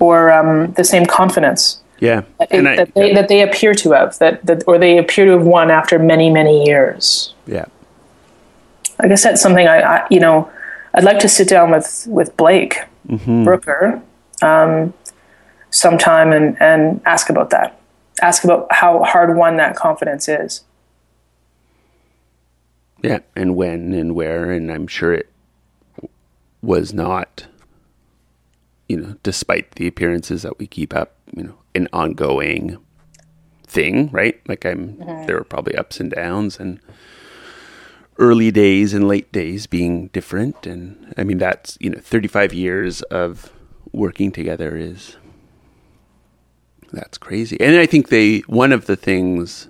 [0.00, 3.90] or um, the same confidence yeah that, and I, that they, that they appear to
[3.92, 7.34] have that, that or they appear to have won after many many years.
[7.46, 7.64] yeah
[9.00, 10.50] I guess that's something I, I you know
[10.94, 14.02] I'd like to sit down with with Blake Brooker
[14.42, 14.94] um,
[15.70, 17.80] sometime and and ask about that.
[18.20, 20.64] Ask about how hard won that confidence is.
[23.02, 25.30] Yeah, and when and where, and I'm sure it
[26.62, 27.46] was not,
[28.88, 32.78] you know, despite the appearances that we keep up, you know, an ongoing
[33.66, 34.40] thing, right?
[34.48, 36.80] Like I'm, there were probably ups and downs, and
[38.18, 43.02] early days and late days being different, and I mean that's you know, 35 years
[43.02, 43.52] of
[43.92, 45.16] working together is
[46.92, 49.68] that's crazy, and I think they one of the things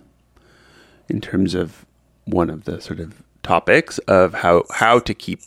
[1.09, 1.85] in terms of
[2.25, 5.41] one of the sort of topics of how how to keep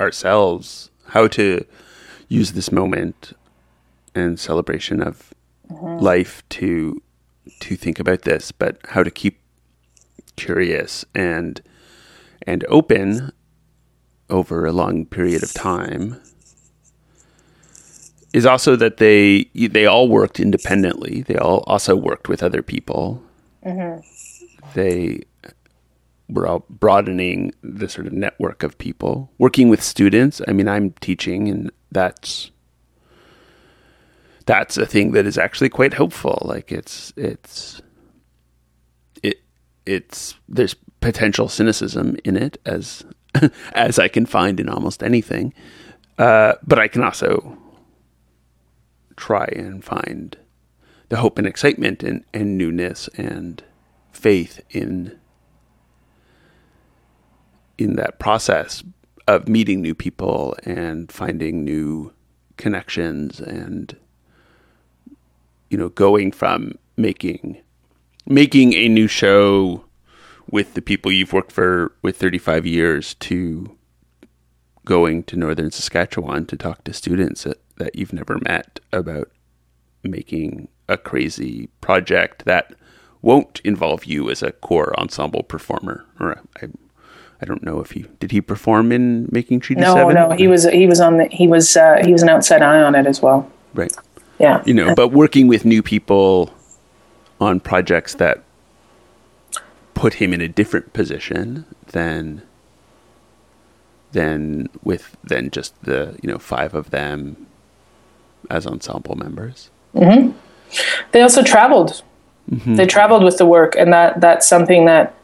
[0.00, 1.64] ourselves how to
[2.28, 3.32] use this moment
[4.14, 5.32] and celebration of
[5.70, 6.02] mm-hmm.
[6.02, 7.02] life to
[7.60, 9.38] to think about this but how to keep
[10.36, 11.62] curious and
[12.46, 13.32] and open
[14.28, 16.20] over a long period of time
[18.36, 21.22] is also that they they all worked independently.
[21.22, 23.22] They all also worked with other people.
[23.64, 24.00] Mm-hmm.
[24.74, 25.55] They were all
[26.28, 29.30] broadening the sort of network of people.
[29.38, 32.50] Working with students i mean i'm teaching and that's
[34.46, 37.82] that's a thing that is actually quite hopeful like it's it's
[39.22, 39.42] it
[39.84, 43.04] it's there's potential cynicism in it as
[43.72, 45.52] as i can find in almost anything.
[46.18, 47.58] Uh, but i can also
[49.16, 50.38] try and find
[51.08, 53.62] the hope and excitement and, and newness and
[54.12, 55.18] faith in
[57.78, 58.82] in that process
[59.28, 62.12] of meeting new people and finding new
[62.56, 63.96] connections and
[65.68, 67.60] you know going from making
[68.26, 69.84] making a new show
[70.50, 73.76] with the people you've worked for with 35 years to
[74.84, 79.30] going to northern Saskatchewan to talk to students that, that you've never met about
[80.04, 82.72] making a crazy project that
[83.20, 86.68] won't involve you as a core ensemble performer or I,
[87.40, 90.14] I don't know if he did he perform in making Treaty No, 7?
[90.14, 92.62] no, no, he was he was on the he was uh, he was an outside
[92.62, 93.50] eye on it as well.
[93.74, 93.92] right
[94.38, 96.52] Yeah, you know but working with new people
[97.40, 98.42] on projects that
[99.94, 102.42] put him in a different position than
[104.12, 107.46] than with than just the you know five of them
[108.50, 109.70] as ensemble members
[111.12, 112.02] they also traveled.
[112.48, 115.14] They traveled with the work, and that that's something that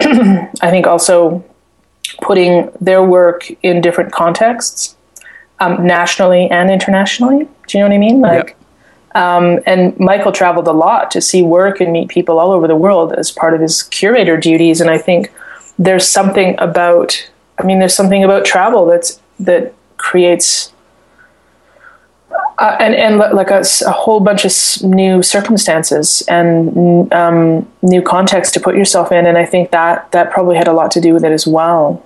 [0.00, 1.44] I think also
[2.22, 4.96] putting their work in different contexts,
[5.60, 7.48] um, nationally and internationally.
[7.66, 8.20] Do you know what I mean?
[8.20, 8.56] Like,
[9.14, 12.76] um, and Michael traveled a lot to see work and meet people all over the
[12.76, 14.80] world as part of his curator duties.
[14.80, 15.32] And I think
[15.78, 20.72] there's something about, I mean, there's something about travel that's that creates
[22.58, 28.52] uh, and and li- like a, whole bunch of new circumstances and um, new context
[28.54, 31.14] to put yourself in, and I think that that probably had a lot to do
[31.14, 32.04] with it as well.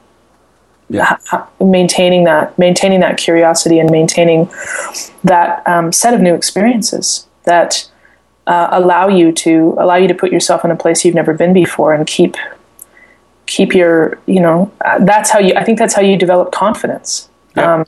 [0.91, 4.51] yeah Ha- Maintaining that, maintaining that curiosity, and maintaining
[5.25, 7.91] that um, set of new experiences that
[8.47, 11.53] uh, allow you to allow you to put yourself in a place you've never been
[11.53, 12.37] before, and keep
[13.47, 15.55] keep your you know uh, that's how you.
[15.55, 17.75] I think that's how you develop confidence yeah.
[17.75, 17.85] Um,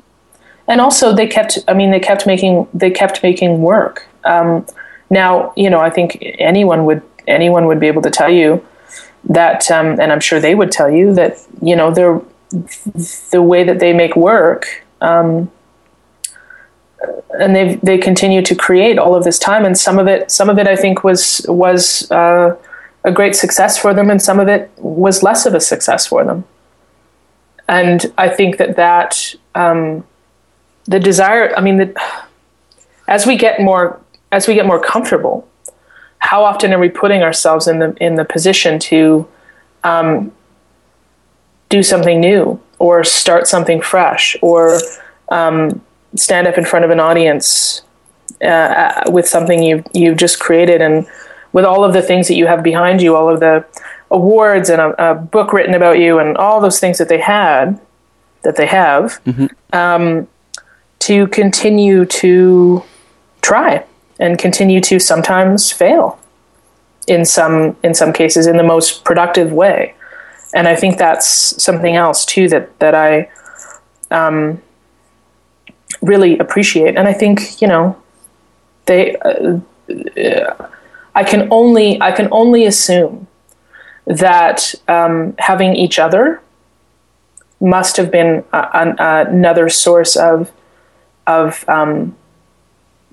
[0.69, 4.07] and also they kept i mean they kept making they kept making work.
[4.25, 4.67] Um,
[5.11, 8.65] now you know i think anyone would anyone would be able to tell you
[9.25, 12.21] that um, and i'm sure they would tell you that you know they're
[13.31, 15.51] the way that they make work um,
[17.39, 19.65] and they they continue to create all of this time.
[19.65, 22.57] And some of it some of it i think was was uh,
[23.05, 26.25] a great success for them and some of it was less of a success for
[26.25, 26.45] them.
[27.69, 30.05] And i think that that um,
[30.87, 32.21] the desire i mean the,
[33.09, 34.01] as we get more
[34.33, 35.49] as we get more comfortable
[36.19, 39.27] how often are we putting ourselves in the in the position to
[39.85, 40.33] um,
[41.69, 44.81] do something new or start something fresh or
[45.29, 45.83] um,
[46.17, 47.83] stand up in front of an audience
[48.43, 51.07] uh, with something you've you've just created and
[51.53, 53.65] with all of the things that you have behind you all of the
[54.11, 57.79] awards and a, a book written about you and all those things that they had
[58.43, 59.21] that they have
[59.73, 60.27] um,
[61.05, 62.83] to continue to
[63.43, 63.85] try
[64.19, 66.19] and continue to sometimes fail
[67.07, 69.95] in some in some cases in the most productive way.
[70.55, 71.29] And i think that's
[71.63, 73.29] something else too that that i
[74.11, 74.63] um,
[76.01, 76.97] really appreciate.
[76.97, 78.01] And i think you know
[78.87, 79.61] they uh,
[80.17, 80.69] uh,
[81.15, 83.27] i can only i can only assume
[84.07, 86.41] that um, having each other
[87.61, 90.51] must have been a, an, another source of
[91.27, 92.15] of um,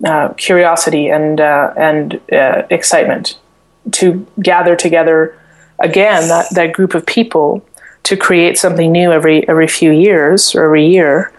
[0.04, 3.38] uh, curiosity and uh, and uh, excitement
[3.91, 5.38] to gather together
[5.80, 7.65] again that, that group of people
[8.04, 11.32] to create something new every every few years or every year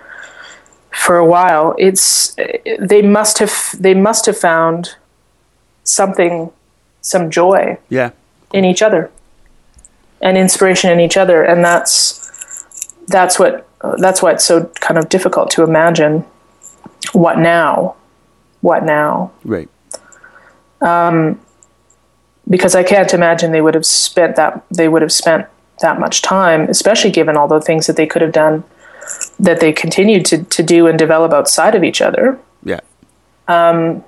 [0.92, 1.74] for a while.
[1.78, 2.36] It's
[2.78, 4.96] they must have they must have found
[5.84, 6.52] something
[7.00, 8.10] some joy yeah.
[8.52, 9.10] in each other
[10.20, 11.42] and inspiration in each other.
[11.42, 12.64] And that's
[13.08, 13.66] that's what
[13.98, 16.24] that's why it's so kind of difficult to imagine
[17.12, 17.96] what now?
[18.60, 19.32] What now?
[19.44, 19.68] Right.
[20.80, 21.40] Um,
[22.48, 25.46] because I can't imagine they would have spent that they would have spent
[25.80, 28.64] that much time, especially given all the things that they could have done
[29.38, 32.38] that they continued to, to do and develop outside of each other.
[32.62, 32.80] yeah.
[33.48, 34.04] Um,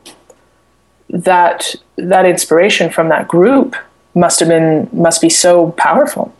[1.10, 3.76] that that inspiration from that group
[4.14, 6.34] must have been must be so powerful.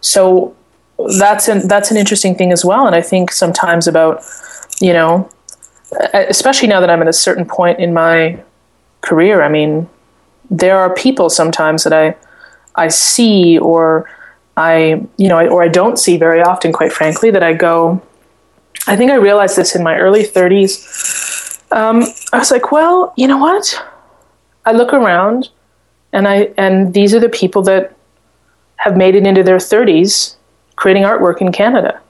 [0.00, 0.54] So
[1.18, 4.22] that's an that's an interesting thing as well, and I think sometimes about
[4.80, 5.28] you know,
[6.12, 8.42] especially now that I'm at a certain point in my
[9.00, 9.42] career.
[9.42, 9.88] I mean,
[10.50, 12.16] there are people sometimes that I
[12.74, 14.10] I see or
[14.56, 18.02] I you know or I don't see very often, quite frankly, that I go.
[18.86, 21.72] I think I realized this in my early 30s.
[21.72, 23.82] Um, I was like, well, you know what?
[24.66, 25.48] I look around,
[26.12, 27.94] and I and these are the people that
[28.76, 30.36] have made it into their 30s
[30.76, 32.00] creating artwork in Canada.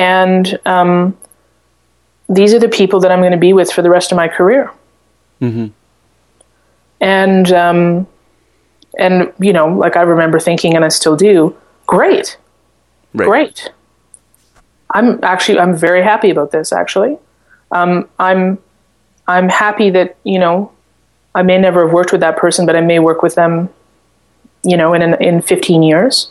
[0.00, 1.16] And um,
[2.28, 4.28] these are the people that I'm going to be with for the rest of my
[4.28, 4.72] career.
[7.00, 8.06] And um,
[8.98, 11.56] and you know, like I remember thinking, and I still do.
[11.86, 12.38] Great,
[13.14, 13.70] right great.
[14.94, 16.72] I'm actually I'm very happy about this.
[16.72, 17.18] Actually,
[17.70, 18.58] um, I'm
[19.26, 20.72] I'm happy that you know
[21.34, 23.70] I may never have worked with that person, but I may work with them
[24.62, 26.30] you know, in in 15 years,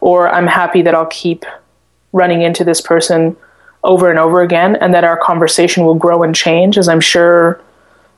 [0.00, 1.44] or I'm happy that I'll keep
[2.12, 3.36] running into this person
[3.84, 7.60] over and over again, and that our conversation will grow and change, as I'm sure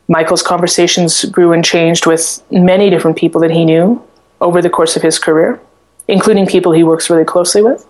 [0.09, 4.03] Michael's conversations grew and changed with many different people that he knew
[4.41, 5.61] over the course of his career,
[6.09, 7.87] including people he works really closely with.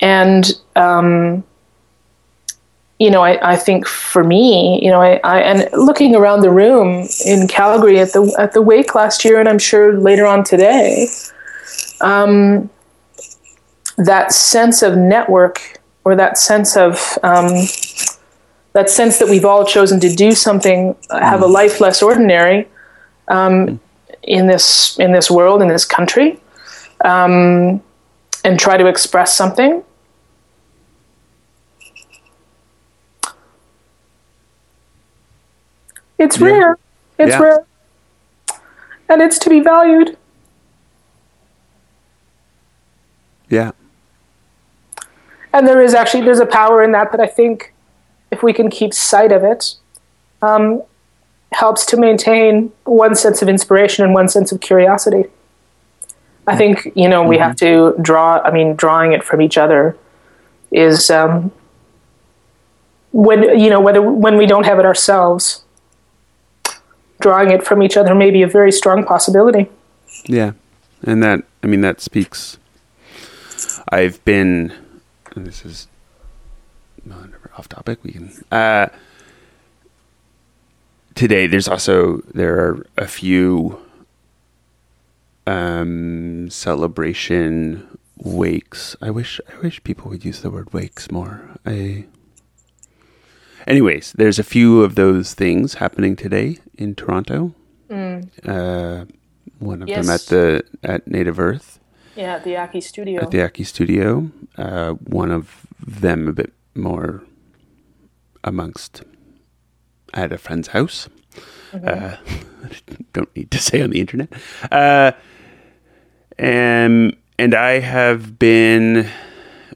[0.00, 1.44] And um,
[2.98, 6.50] you know, I, I think for me, you know, I, I and looking around the
[6.50, 10.44] room in Calgary at the at the wake last year, and I'm sure later on
[10.44, 11.08] today,
[12.00, 12.70] um,
[13.96, 17.50] that sense of network or that sense of um,
[18.72, 22.68] that sense that we've all chosen to do something, have a life less ordinary
[23.28, 23.80] um,
[24.22, 26.38] in this in this world in this country,
[27.04, 27.82] um,
[28.44, 29.82] and try to express something
[36.18, 36.46] It's yeah.
[36.46, 36.78] rare.
[37.18, 37.38] It's yeah.
[37.38, 37.66] rare.
[39.08, 40.16] And it's to be valued.
[43.48, 43.72] Yeah.
[45.56, 47.72] And there is actually there's a power in that that I think
[48.30, 49.76] if we can keep sight of it,
[50.42, 50.82] um,
[51.52, 55.24] helps to maintain one sense of inspiration and one sense of curiosity.
[56.46, 57.44] I think you know we mm-hmm.
[57.44, 58.40] have to draw.
[58.40, 59.96] I mean, drawing it from each other
[60.70, 61.50] is um,
[63.12, 65.64] when you know whether when we don't have it ourselves
[67.20, 69.68] drawing it from each other may be a very strong possibility.
[70.26, 70.52] Yeah.
[71.02, 72.58] And that, I mean, that speaks.
[73.88, 74.72] I've been,
[75.44, 75.88] this is
[77.56, 78.02] off topic.
[78.02, 78.88] We can, uh,
[81.14, 83.78] today there's also, there are a few,
[85.46, 88.96] um, celebration wakes.
[89.00, 91.50] I wish, I wish people would use the word wakes more.
[91.64, 92.06] I,
[93.66, 97.52] Anyways, there's a few of those things happening today in Toronto.
[97.90, 98.28] Mm.
[98.44, 99.06] Uh,
[99.58, 100.06] one of yes.
[100.06, 101.80] them at the at Native Earth.
[102.16, 103.22] Yeah, at the Aki Studio.
[103.22, 104.30] At the Aki Studio.
[104.56, 107.22] Uh, one of them a bit more
[108.42, 109.02] amongst
[110.14, 111.08] at a friend's house.
[111.72, 111.86] Mm-hmm.
[111.86, 112.16] Uh,
[113.12, 114.32] don't need to say on the internet.
[114.72, 115.12] Uh,
[116.38, 119.08] and and I have been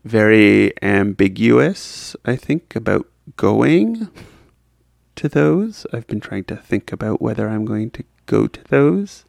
[0.04, 4.08] very ambiguous, I think, about going
[5.16, 5.86] to those.
[5.92, 9.24] I've been trying to think about whether I'm going to go to those.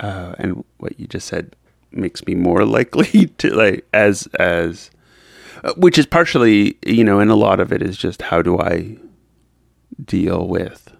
[0.00, 1.54] Uh, and what you just said
[1.92, 4.90] makes me more likely to like as as
[5.62, 8.58] uh, which is partially you know and a lot of it is just how do
[8.58, 8.96] I
[10.04, 10.92] deal with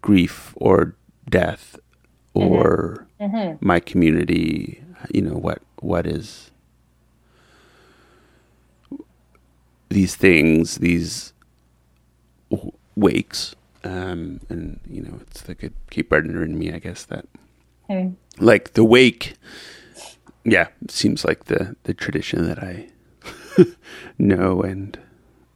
[0.00, 0.94] grief or
[1.28, 1.78] death
[2.34, 3.36] or mm-hmm.
[3.36, 3.66] Mm-hmm.
[3.66, 4.82] my community
[5.12, 6.50] you know what what is
[9.88, 11.32] these things, these
[12.96, 13.54] wakes,
[13.84, 17.26] um, and you know, it's the good Cape Breton in me, I guess that,
[17.88, 18.12] hey.
[18.38, 19.34] like the wake,
[20.44, 22.88] yeah, seems like the the tradition that I
[24.18, 24.98] know and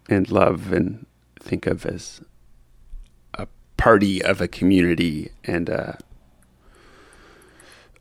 [0.08, 1.06] and love and
[1.40, 2.20] think of as
[3.34, 3.46] a
[3.76, 5.98] party of a community and a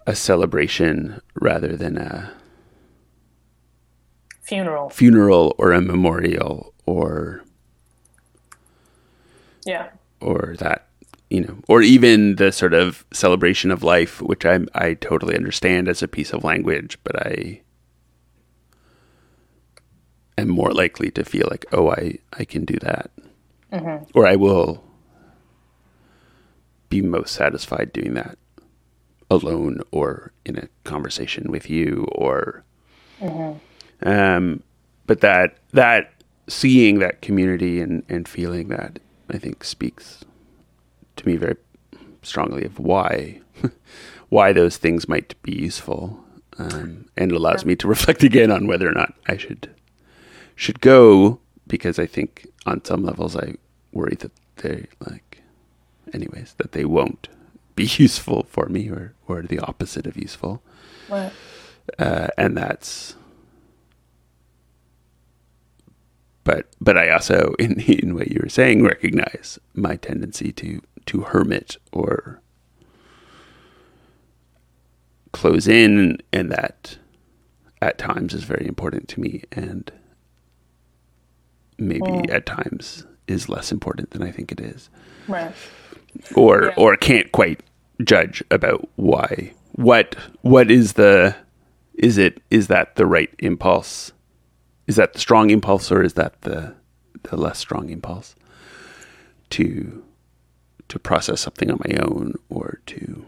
[0.07, 2.33] a celebration rather than a
[4.41, 4.89] funeral.
[4.89, 7.43] Funeral or a memorial or
[9.65, 9.89] yeah
[10.21, 10.87] or that
[11.29, 15.87] you know or even the sort of celebration of life which i i totally understand
[15.87, 17.61] as a piece of language but i
[20.37, 23.11] am more likely to feel like oh i i can do that
[23.71, 24.03] mm-hmm.
[24.13, 24.83] or i will
[26.89, 28.37] be most satisfied doing that
[29.29, 32.63] alone or in a conversation with you or
[33.19, 33.57] mm-hmm.
[34.03, 34.63] Um,
[35.05, 36.13] but that that
[36.47, 38.99] seeing that community and, and feeling that
[39.31, 40.23] I think speaks
[41.15, 41.57] to me very
[42.21, 43.41] strongly of why
[44.29, 46.23] why those things might be useful,
[46.57, 49.69] um, and allows me to reflect again on whether or not I should
[50.55, 53.55] should go because I think on some levels I
[53.91, 55.41] worry that they like
[56.13, 57.27] anyways that they won't
[57.75, 60.61] be useful for me or or the opposite of useful.
[61.09, 61.31] Right.
[61.97, 63.15] Uh, and that's
[66.43, 71.21] but but I also, in in what you were saying, recognize my tendency to to
[71.21, 72.41] hermit or
[75.31, 76.97] close in, and that
[77.81, 79.91] at times is very important to me, and
[81.77, 82.31] maybe mm.
[82.31, 84.89] at times is less important than I think it is,
[85.27, 85.53] right?
[86.35, 86.73] Or yeah.
[86.77, 87.61] or can't quite
[88.03, 91.35] judge about why what what is the
[91.93, 94.11] is it is that the right impulse
[94.91, 96.75] is that the strong impulse or is that the
[97.23, 98.35] the less strong impulse
[99.49, 100.03] to
[100.89, 103.25] to process something on my own or to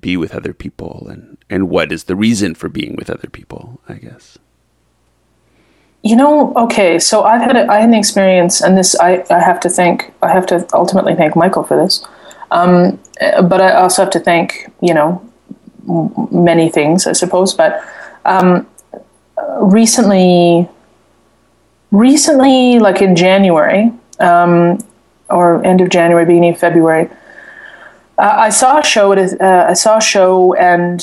[0.00, 1.06] be with other people?
[1.10, 4.38] And and what is the reason for being with other people i guess?
[6.02, 9.38] You know okay so i've had a, i had an experience and this i i
[9.38, 12.02] have to thank i have to ultimately thank michael for this
[12.50, 12.98] um,
[13.52, 15.20] but i also have to thank you know
[16.30, 17.84] many things i suppose but
[18.24, 18.66] um,
[19.60, 20.68] recently
[21.90, 24.78] recently like in january um,
[25.28, 27.08] or end of january beginning of february
[28.20, 29.12] uh, I saw a show.
[29.12, 31.00] At a, uh, I saw a show, and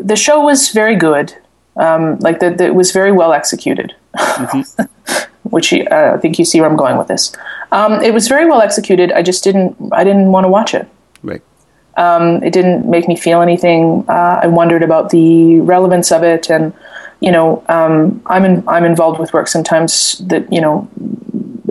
[0.00, 1.34] the show was very good.
[1.76, 3.94] Um, like that, it was very well executed.
[4.16, 5.22] Mm-hmm.
[5.48, 7.32] Which uh, I think you see where I'm going with this.
[7.72, 9.12] Um, it was very well executed.
[9.12, 9.76] I just didn't.
[9.92, 10.86] I didn't want to watch it.
[11.22, 11.40] Right.
[11.96, 14.04] Um, it didn't make me feel anything.
[14.06, 16.74] Uh, I wondered about the relevance of it, and
[17.20, 20.88] you know, um, I'm in, I'm involved with work sometimes that you know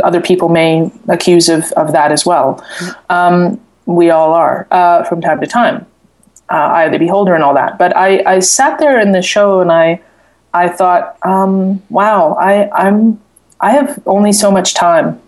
[0.04, 2.64] other people may accuse of, of that as well.
[3.10, 5.86] Um, we all are uh, from time to time.
[6.50, 7.78] Uh, Eye of the Beholder and all that.
[7.78, 10.02] But I, I sat there in the show and I,
[10.54, 13.20] I thought, um, wow, I, I'm,
[13.60, 15.20] I have only so much time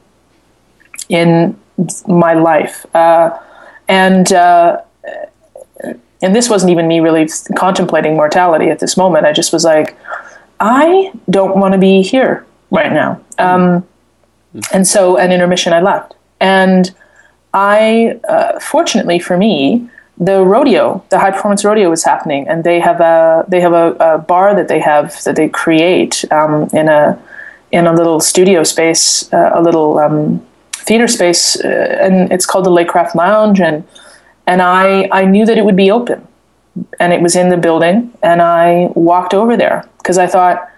[1.10, 1.60] in
[2.08, 3.38] my life, uh,
[3.88, 4.82] and uh,
[6.22, 9.26] and this wasn't even me really contemplating mortality at this moment.
[9.26, 9.98] I just was like,
[10.60, 13.22] I don't want to be here right now.
[13.38, 13.88] Um,
[14.74, 16.94] and so, an intermission, I left, and
[17.54, 22.80] I, uh, fortunately for me, the rodeo, the high performance rodeo was happening, and they
[22.80, 26.90] have a they have a, a bar that they have that they create um, in
[26.90, 27.18] a
[27.72, 32.66] in a little studio space, uh, a little um, theater space, uh, and it's called
[32.66, 33.88] the Lakecraft Lounge, and
[34.46, 36.28] and I I knew that it would be open,
[37.00, 40.70] and it was in the building, and I walked over there because I thought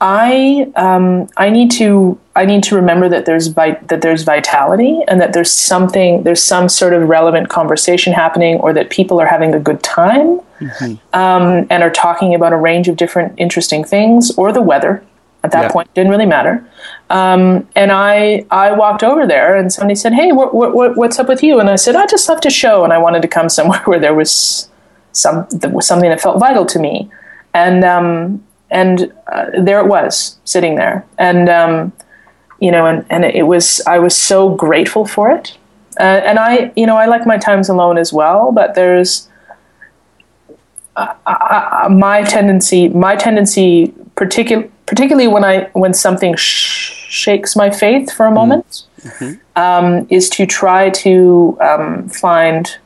[0.00, 5.00] I um, I need to I need to remember that there's vi- that there's vitality
[5.08, 9.26] and that there's something there's some sort of relevant conversation happening or that people are
[9.26, 11.18] having a good time mm-hmm.
[11.18, 15.02] um, and are talking about a range of different interesting things or the weather
[15.42, 15.72] at that yeah.
[15.72, 16.68] point didn't really matter
[17.08, 21.26] um, and I I walked over there and somebody said hey what, what, what's up
[21.26, 23.48] with you and I said I just left a show and I wanted to come
[23.48, 24.68] somewhere where there was
[25.12, 27.10] some there was something that felt vital to me
[27.54, 31.92] and um, and uh, there it was sitting there and um,
[32.60, 35.56] you know and, and it was i was so grateful for it
[36.00, 39.28] uh, and i you know i like my times alone as well but there's
[40.96, 47.54] uh, uh, uh my tendency my tendency particular, particularly when i when something sh- shakes
[47.54, 48.34] my faith for a mm-hmm.
[48.34, 49.34] moment mm-hmm.
[49.60, 52.78] um, is to try to um, find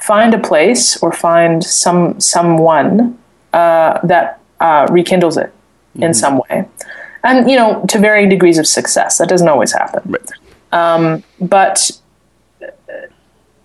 [0.00, 3.18] find a place or find some someone
[3.52, 6.04] uh, that uh, rekindles it mm-hmm.
[6.04, 6.66] in some way.
[7.24, 9.18] And, you know, to varying degrees of success.
[9.18, 10.02] That doesn't always happen.
[10.06, 10.30] Right.
[10.72, 11.90] Um, but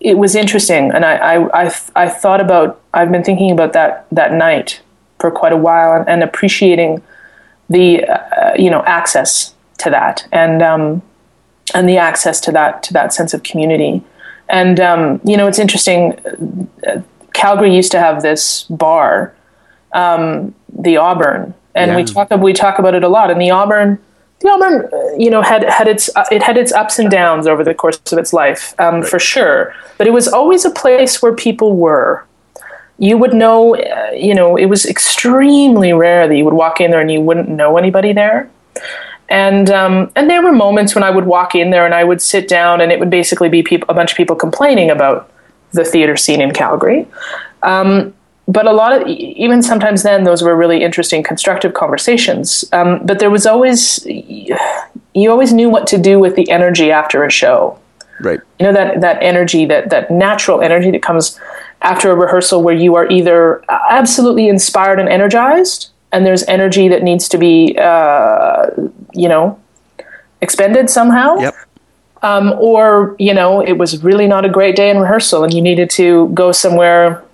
[0.00, 0.90] it was interesting.
[0.90, 4.80] And I, I, I, I, thought about, I've been thinking about that, that night
[5.18, 7.02] for quite a while and, and appreciating
[7.70, 11.02] the, uh, you know, access to that and, um,
[11.74, 14.02] and the access to that, to that sense of community.
[14.48, 16.18] And, um, you know, it's interesting.
[17.32, 19.35] Calgary used to have this bar
[19.96, 21.96] um, the Auburn, and yeah.
[21.96, 23.30] we talk we talk about it a lot.
[23.30, 23.98] And the Auburn,
[24.40, 27.46] the Auburn, uh, you know, had had its uh, it had its ups and downs
[27.46, 29.08] over the course of its life, um, right.
[29.08, 29.74] for sure.
[29.98, 32.24] But it was always a place where people were.
[32.98, 36.90] You would know, uh, you know, it was extremely rare that you would walk in
[36.90, 38.48] there and you wouldn't know anybody there.
[39.28, 42.22] And um, and there were moments when I would walk in there and I would
[42.22, 45.30] sit down and it would basically be people, a bunch of people complaining about
[45.72, 47.06] the theater scene in Calgary.
[47.62, 48.14] Um,
[48.48, 52.64] but a lot of even sometimes then those were really interesting constructive conversations.
[52.72, 57.24] Um, but there was always you always knew what to do with the energy after
[57.24, 57.78] a show.
[58.20, 58.40] Right.
[58.58, 61.38] You know that that energy that that natural energy that comes
[61.82, 67.02] after a rehearsal where you are either absolutely inspired and energized and there's energy that
[67.02, 68.70] needs to be uh,
[69.12, 69.60] you know
[70.40, 71.36] expended somehow.
[71.36, 71.54] Yep.
[72.22, 75.60] Um, or you know it was really not a great day in rehearsal and you
[75.60, 77.25] needed to go somewhere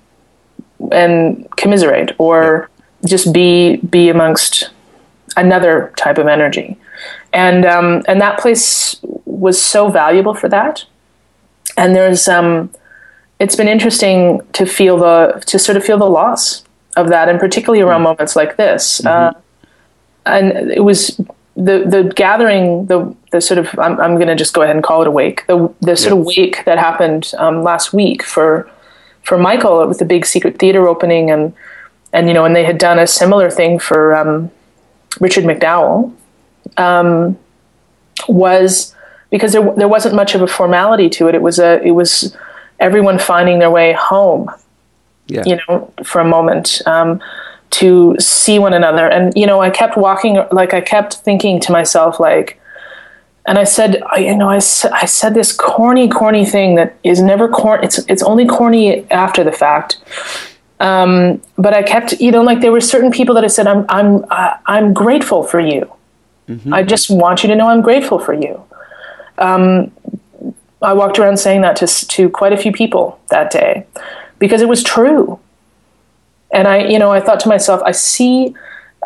[0.91, 2.69] and commiserate or
[3.01, 3.09] yeah.
[3.09, 4.71] just be be amongst
[5.37, 6.77] another type of energy
[7.33, 10.85] and um, and that place was so valuable for that
[11.77, 12.71] and there's um,
[13.39, 16.65] it's been interesting to feel the to sort of feel the loss
[16.97, 18.05] of that and particularly around mm-hmm.
[18.05, 19.37] moments like this mm-hmm.
[19.37, 19.41] uh,
[20.27, 21.21] and it was
[21.57, 24.85] the the gathering the the sort of I'm, I'm going to just go ahead and
[24.85, 28.71] call it a wake the the sort of wake that happened um, last week for
[29.23, 31.53] for Michael with the big secret theater opening and
[32.13, 34.51] and you know and they had done a similar thing for um,
[35.21, 36.15] Richard McDowell
[36.77, 37.39] um,
[38.29, 38.95] was
[39.31, 41.35] because there there wasn't much of a formality to it.
[41.35, 42.37] It was a it was
[42.81, 44.51] everyone finding their way home.
[45.27, 45.45] Yeah.
[45.47, 46.83] You know, for a moment.
[46.87, 47.21] Um,
[47.71, 51.73] to see one another and you know i kept walking like i kept thinking to
[51.73, 52.61] myself like
[53.47, 57.21] and i said I, you know I, I said this corny corny thing that is
[57.21, 59.99] never corny it's it's only corny after the fact.
[60.81, 63.85] Um, but i kept you know like there were certain people that i said i'm
[63.89, 65.93] i'm uh, i'm grateful for you.
[66.49, 66.75] Mm-hmm.
[66.75, 68.63] i just want you to know i'm grateful for you.
[69.39, 69.93] Um,
[70.83, 73.87] i walked around saying that to to quite a few people that day
[74.43, 75.39] because it was true.
[76.51, 78.57] And I, you know, I thought to myself, I see,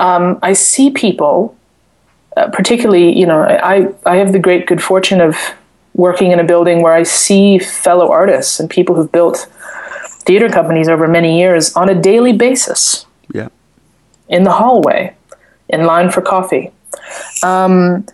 [0.00, 1.54] um, I see people,
[2.36, 5.36] uh, particularly, you know, I, I have the great good fortune of
[5.94, 9.48] working in a building where I see fellow artists and people who've built
[10.26, 13.06] theater companies over many years on a daily basis.
[13.32, 13.48] Yeah.
[14.28, 15.14] In the hallway,
[15.68, 16.70] in line for coffee.
[17.42, 18.06] Um,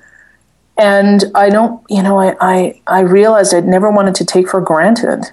[0.79, 4.61] and I don't, you know, I, I, I realized I'd never wanted to take for
[4.61, 5.25] granted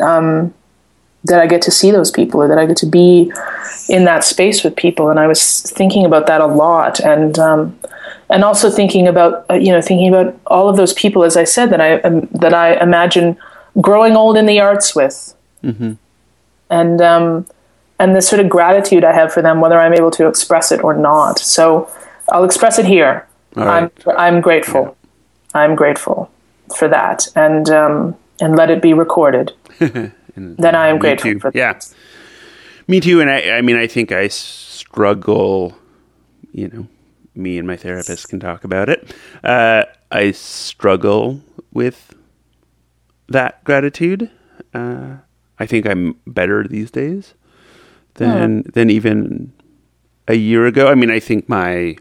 [0.00, 0.54] um,
[1.24, 3.32] that I get to see those people or that I get to be
[3.88, 5.10] in that space with people.
[5.10, 7.78] And I was thinking about that a lot, and um,
[8.30, 11.44] and also thinking about uh, you know thinking about all of those people, as I
[11.44, 13.36] said, that I um, that I imagine
[13.80, 15.92] growing old in the arts with, mm-hmm.
[16.70, 17.46] and um,
[17.98, 20.82] and the sort of gratitude I have for them, whether I'm able to express it
[20.82, 21.38] or not.
[21.38, 21.90] So
[22.30, 23.26] I'll express it here.
[23.54, 23.90] Right.
[24.06, 24.96] I'm I'm grateful.
[25.54, 25.62] Yeah.
[25.62, 26.30] I'm grateful
[26.76, 29.52] for that, and um, and let it be recorded.
[30.36, 31.40] And then I am grateful too.
[31.40, 31.78] for yeah.
[32.86, 33.20] Me too.
[33.20, 35.76] And I, I mean, I think I struggle,
[36.52, 36.86] you know,
[37.34, 39.14] me and my therapist can talk about it.
[39.44, 41.40] Uh, I struggle
[41.72, 42.14] with
[43.28, 44.30] that gratitude.
[44.74, 45.16] Uh,
[45.58, 47.34] I think I'm better these days
[48.14, 48.70] than hmm.
[48.70, 49.52] than even
[50.26, 50.88] a year ago.
[50.88, 51.96] I mean, I think my,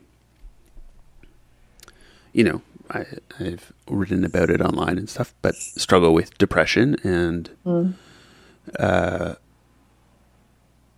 [2.34, 2.62] you know,
[2.92, 3.06] I,
[3.38, 7.94] have written about it online and stuff, but struggle with depression and mm.
[8.78, 9.36] Uh,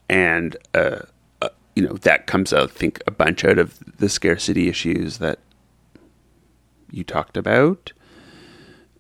[0.10, 1.00] and uh,
[1.42, 5.20] uh, you know that comes out, I think, a bunch out of the scarcity issues
[5.20, 5.40] that
[6.92, 7.94] you talked about,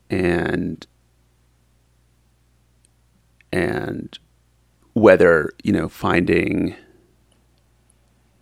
[0.09, 0.85] and
[3.51, 4.17] and
[4.93, 6.75] whether you know finding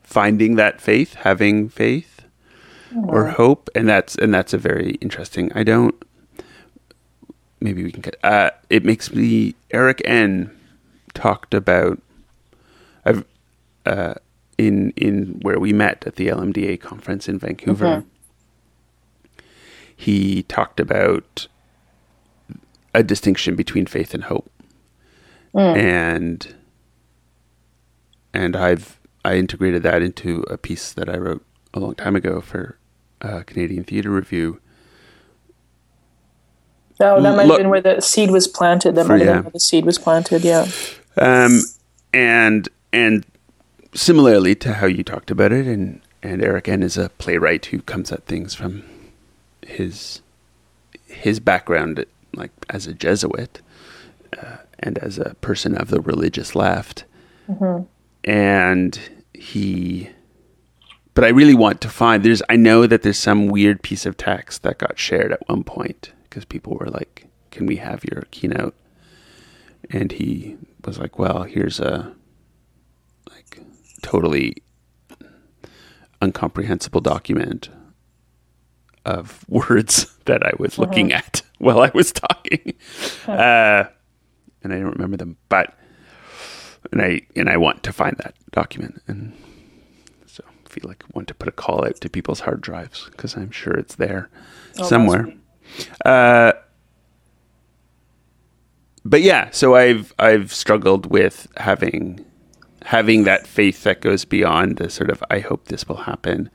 [0.03, 2.21] finding that faith, having faith
[3.07, 5.51] or hope, and that's and that's a very interesting.
[5.53, 5.95] I don't
[7.59, 8.03] maybe we can.
[8.23, 9.55] Uh, it makes me.
[9.71, 10.51] Erik Ehn.
[11.13, 11.99] talked about.
[13.05, 13.25] I've
[13.85, 14.15] uh,
[14.57, 17.85] in in where we met at the LMDA conference in Vancouver.
[17.87, 18.05] Okay.
[19.95, 21.47] He talked about
[22.93, 24.49] a distinction between faith and hope,
[25.53, 25.77] mm.
[25.77, 26.55] and
[28.33, 32.41] and I've I integrated that into a piece that I wrote a long time ago
[32.41, 32.77] for
[33.21, 34.59] uh, Canadian Theatre Review
[37.01, 38.95] Oh, that might have been where the seed was planted.
[38.95, 40.43] That might have been where the seed was planted.
[40.43, 40.67] Yeah.
[41.17, 41.61] Um,
[42.13, 43.25] and and
[43.93, 47.81] similarly to how you talked about it, and and Erik Ehn is a playwright who
[47.81, 48.83] comes at things from
[49.65, 50.21] his
[51.07, 53.61] his background, like as a Jesuit
[54.37, 57.05] uh, and as a person of the religious left,
[57.49, 57.83] mm-hmm.
[58.29, 58.99] and
[59.33, 60.09] he.
[61.13, 62.41] But I really want to find there's.
[62.49, 66.11] I know that there's some weird piece of text that got shared at one point
[66.29, 68.75] because people were like, "Can we have your keynote?"
[69.89, 72.13] And he was like, "Well, here's a
[73.29, 73.59] like
[74.01, 74.57] totally
[76.23, 77.69] incomprehensible document
[79.05, 81.23] of words that I was looking uh-huh.
[81.25, 82.73] at while I was talking,
[83.27, 83.85] uh,
[84.63, 85.75] and I don't remember them, but."
[86.93, 89.33] And I and I want to find that document, and
[90.25, 93.09] so I feel like I want to put a call out to people's hard drives
[93.11, 94.29] because I'm sure it's there
[94.79, 95.33] oh, somewhere.
[96.05, 96.53] Uh,
[99.05, 102.25] but yeah, so I've I've struggled with having
[102.85, 106.49] having that faith that goes beyond the sort of I hope this will happen.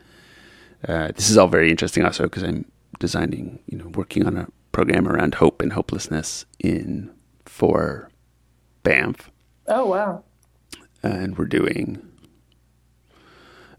[0.87, 2.67] Uh, this is all very interesting also because I'm
[2.99, 7.11] designing, you know, working on a program around hope and hopelessness in
[7.45, 8.11] for
[8.83, 9.31] Banff.
[9.67, 10.25] Oh wow!
[11.03, 12.07] And we're doing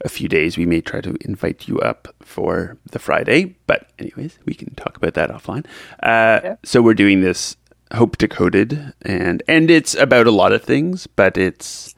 [0.05, 3.55] a few days, we may try to invite you up for the Friday.
[3.65, 5.65] But, anyways, we can talk about that offline.
[6.01, 6.55] Uh, yeah.
[6.63, 7.57] So, we're doing this
[7.93, 11.93] Hope Decoded, and and it's about a lot of things, but it's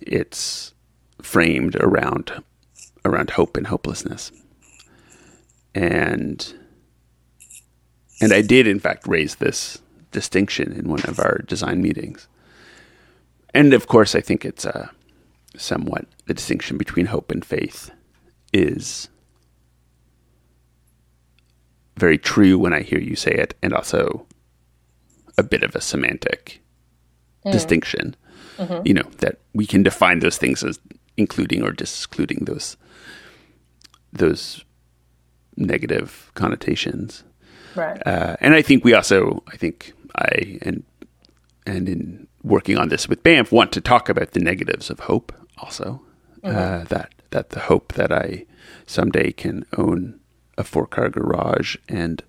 [0.00, 0.74] it's
[1.20, 2.42] framed around
[3.04, 4.32] around hope and hopelessness.
[5.74, 6.54] And
[8.20, 9.80] and I did in fact raise this
[10.12, 12.28] distinction in one of our design meetings.
[13.54, 14.90] And of course, I think it's a
[15.56, 17.90] somewhat the distinction between hope and faith
[18.52, 19.08] is
[21.96, 24.26] very true when I hear you say it, and also
[25.38, 26.62] a bit of a semantic
[27.50, 28.16] distinction.
[28.84, 30.78] You know that we can define those things as
[31.16, 32.76] including or discluding those
[34.12, 34.64] those
[35.56, 37.24] negative connotations.
[37.74, 38.00] Right.
[38.06, 40.84] Uh, and I think we also, I think I and
[41.66, 45.32] and in working on this with Banff, want to talk about the negatives of hope
[45.58, 46.02] also.
[46.44, 48.46] Uh, that that the hope that I
[48.84, 50.18] someday can own
[50.58, 52.20] a four car garage and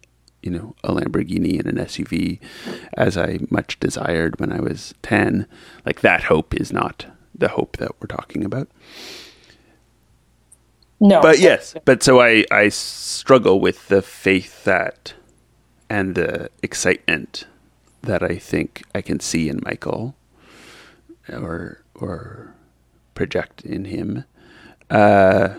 [0.44, 2.40] you know a Lamborghini and an SUV,
[2.94, 5.48] as I much desired when I was ten.
[5.86, 8.70] Like that hope is not the hope that we're talking about.
[11.00, 11.22] no.
[11.22, 15.14] But yes, but so I I struggle with the faith that
[15.90, 17.46] and the excitement
[18.04, 20.16] that I think I can see in Michael
[21.30, 22.54] or or
[23.14, 24.26] project in him.
[24.90, 25.56] Uh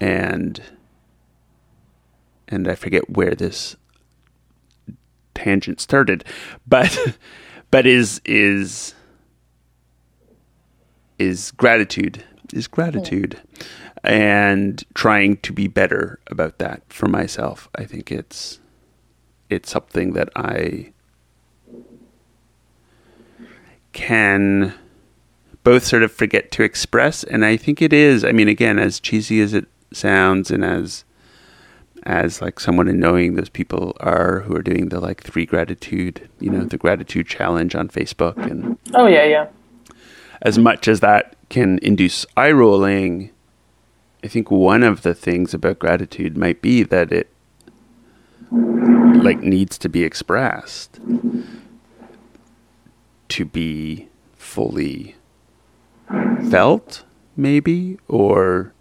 [0.00, 0.62] and
[2.48, 3.76] and I forget where this
[5.34, 6.24] tangent started,
[6.66, 7.16] but
[7.70, 8.94] but is is
[11.18, 13.40] is gratitude is gratitude
[14.02, 17.68] and trying to be better about that for myself.
[17.76, 18.60] I think it's
[19.48, 20.92] it's something that I
[23.92, 24.74] can
[25.62, 29.00] both sort of forget to express and I think it is I mean again as
[29.00, 31.04] cheesy as it sounds and as
[32.04, 36.28] as like someone in knowing those people are who are doing the like three gratitude
[36.40, 39.46] you know the gratitude challenge on Facebook and Oh yeah, yeah.
[40.42, 43.30] as much as that can induce eye rolling,
[44.24, 47.28] I think one of the things about gratitude might be that it
[48.50, 50.98] like needs to be expressed
[53.28, 55.16] to be fully
[56.50, 57.04] felt
[57.36, 58.72] maybe or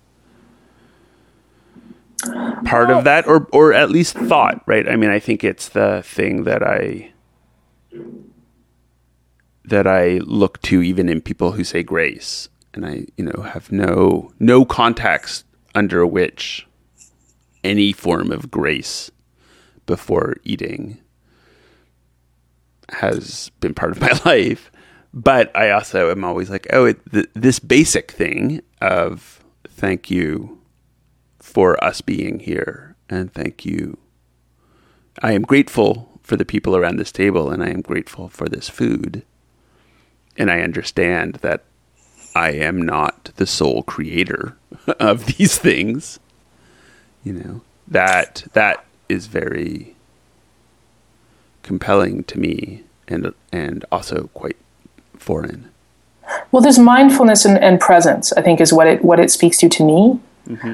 [2.66, 4.90] part of that or or at least thought right?
[4.90, 7.12] I mean i think it's the thing that i
[9.70, 12.50] that I look to even in people who say grace.
[12.74, 16.68] And I you know have no no context under which
[17.64, 19.10] any form of grace
[19.86, 21.00] before eating
[22.90, 24.72] has been part of my life
[25.14, 30.60] but I also am always like oh it, th- this basic thing of thank you
[31.40, 33.98] for us being here and thank you
[35.22, 38.70] I am grateful for the people around this table and I am grateful for this
[38.70, 39.24] food
[40.38, 41.64] and I understand that
[42.36, 44.56] I am not the sole creator
[45.00, 46.20] of these things.
[47.24, 49.96] You know that that is very
[51.64, 54.58] compelling to me, and and also quite
[55.20, 55.70] foreign.
[56.52, 58.34] Well, there's mindfulness and, and presence.
[58.34, 60.20] I think is what it what it speaks to to me,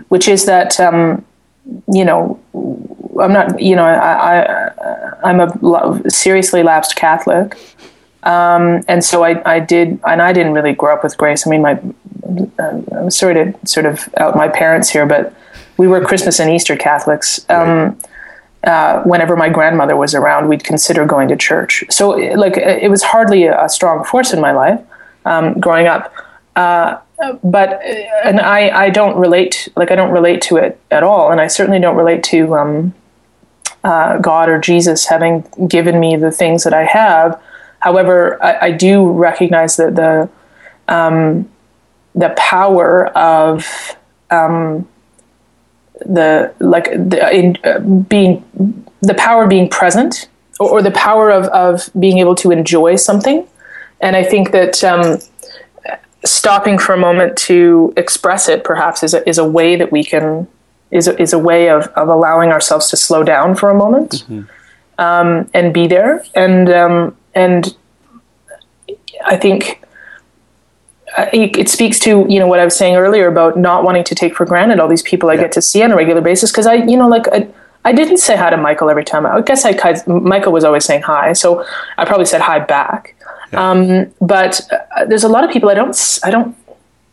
[0.09, 1.25] which is that um,
[1.91, 2.39] you know
[3.21, 7.57] I'm not you know I, I I'm a seriously lapsed Catholic,
[8.23, 11.47] um, and so I I did and I didn't really grow up with grace.
[11.47, 11.79] I mean my
[12.59, 15.33] I'm sorry to sort of out my parents here, but
[15.77, 17.45] we were Christmas and Easter Catholics.
[17.49, 17.97] Um,
[18.65, 21.83] uh, whenever my grandmother was around, we'd consider going to church.
[21.89, 24.81] So, like, it was hardly a strong force in my life
[25.25, 26.13] um, growing up.
[26.55, 26.99] Uh,
[27.43, 27.81] but
[28.23, 31.47] and I, I don't relate like I don't relate to it at all, and I
[31.47, 32.93] certainly don't relate to um,
[33.83, 37.41] uh, God or Jesus having given me the things that I have.
[37.79, 40.29] However, I, I do recognize that the
[40.87, 41.49] um,
[42.13, 43.95] the power of
[44.31, 44.87] um,
[45.99, 48.43] the like the, in uh, being
[49.01, 50.27] the power of being present
[50.59, 53.47] or, or, the power of, of being able to enjoy something.
[54.01, 55.19] And i think that um,
[56.25, 60.03] stopping for a moment to express it perhaps is a, is a way that we
[60.03, 60.47] can
[60.91, 64.25] is a, is a way of, of allowing ourselves to slow down for a moment
[64.97, 66.23] um, and be there.
[66.35, 67.75] And um, and
[69.25, 69.81] i think
[71.33, 74.35] it speaks to you know what I was saying earlier about not wanting to take
[74.35, 75.41] for granted all these people I Yeah.
[75.43, 77.47] get to see on a regular basis because I you know like I,
[77.85, 79.25] I didn't say hi to Michael every time.
[79.25, 79.73] I guess I
[80.07, 81.65] Michael was always saying hi so
[81.97, 83.15] I probably said hi back.
[83.53, 86.55] Um, but uh, there's a lot of people I don't I don't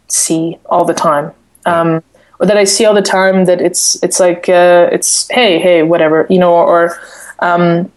[0.09, 1.33] see all the time.
[1.67, 2.03] Um,
[2.41, 5.83] or that I see all the time that it's it's like uh, it's hey hey
[5.85, 6.99] whatever you know or
[7.39, 7.93] um,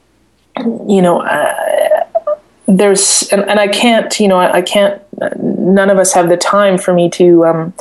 [0.87, 2.03] you know uh,
[2.67, 5.01] there's and, and I can't you know I, I can't
[5.37, 7.73] none of us have the time for me to um,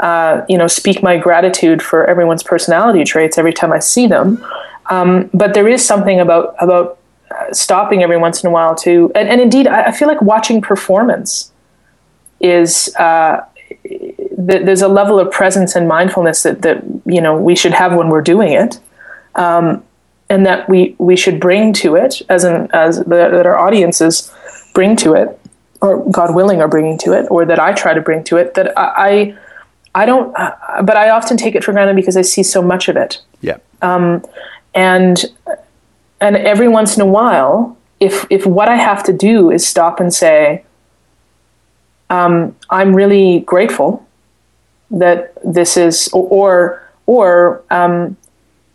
[0.00, 4.44] uh, you know speak my gratitude for everyone's personality traits every time I see them.
[4.90, 6.98] Um, but there is something about about
[7.30, 10.20] uh, stopping every once in a while to and, and indeed I, I feel like
[10.20, 11.52] watching performance
[12.40, 13.44] is uh,
[13.84, 17.94] th- there's a level of presence and mindfulness that that you know we should have
[17.94, 18.80] when we're doing it.
[19.36, 19.84] Um,
[20.28, 24.32] and that we we should bring to it as an as that our audiences
[24.74, 25.38] bring to it,
[25.80, 28.54] or God willing, are bringing to it, or that I try to bring to it.
[28.54, 29.36] That I
[29.94, 32.88] I don't, uh, but I often take it for granted because I see so much
[32.88, 33.20] of it.
[33.40, 33.58] Yeah.
[33.80, 34.24] Um,
[34.74, 35.24] and
[36.20, 40.00] and every once in a while, if if what I have to do is stop
[40.00, 40.64] and say,
[42.10, 44.06] um, I'm really grateful
[44.90, 48.16] that this is, or or um,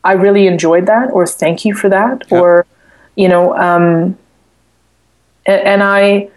[0.04, 2.40] I really enjoyed that, or thank you for that, yeah.
[2.40, 2.66] or
[3.16, 4.18] you know, um,
[5.46, 6.30] and, and I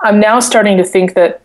[0.00, 1.42] I'm now starting to think that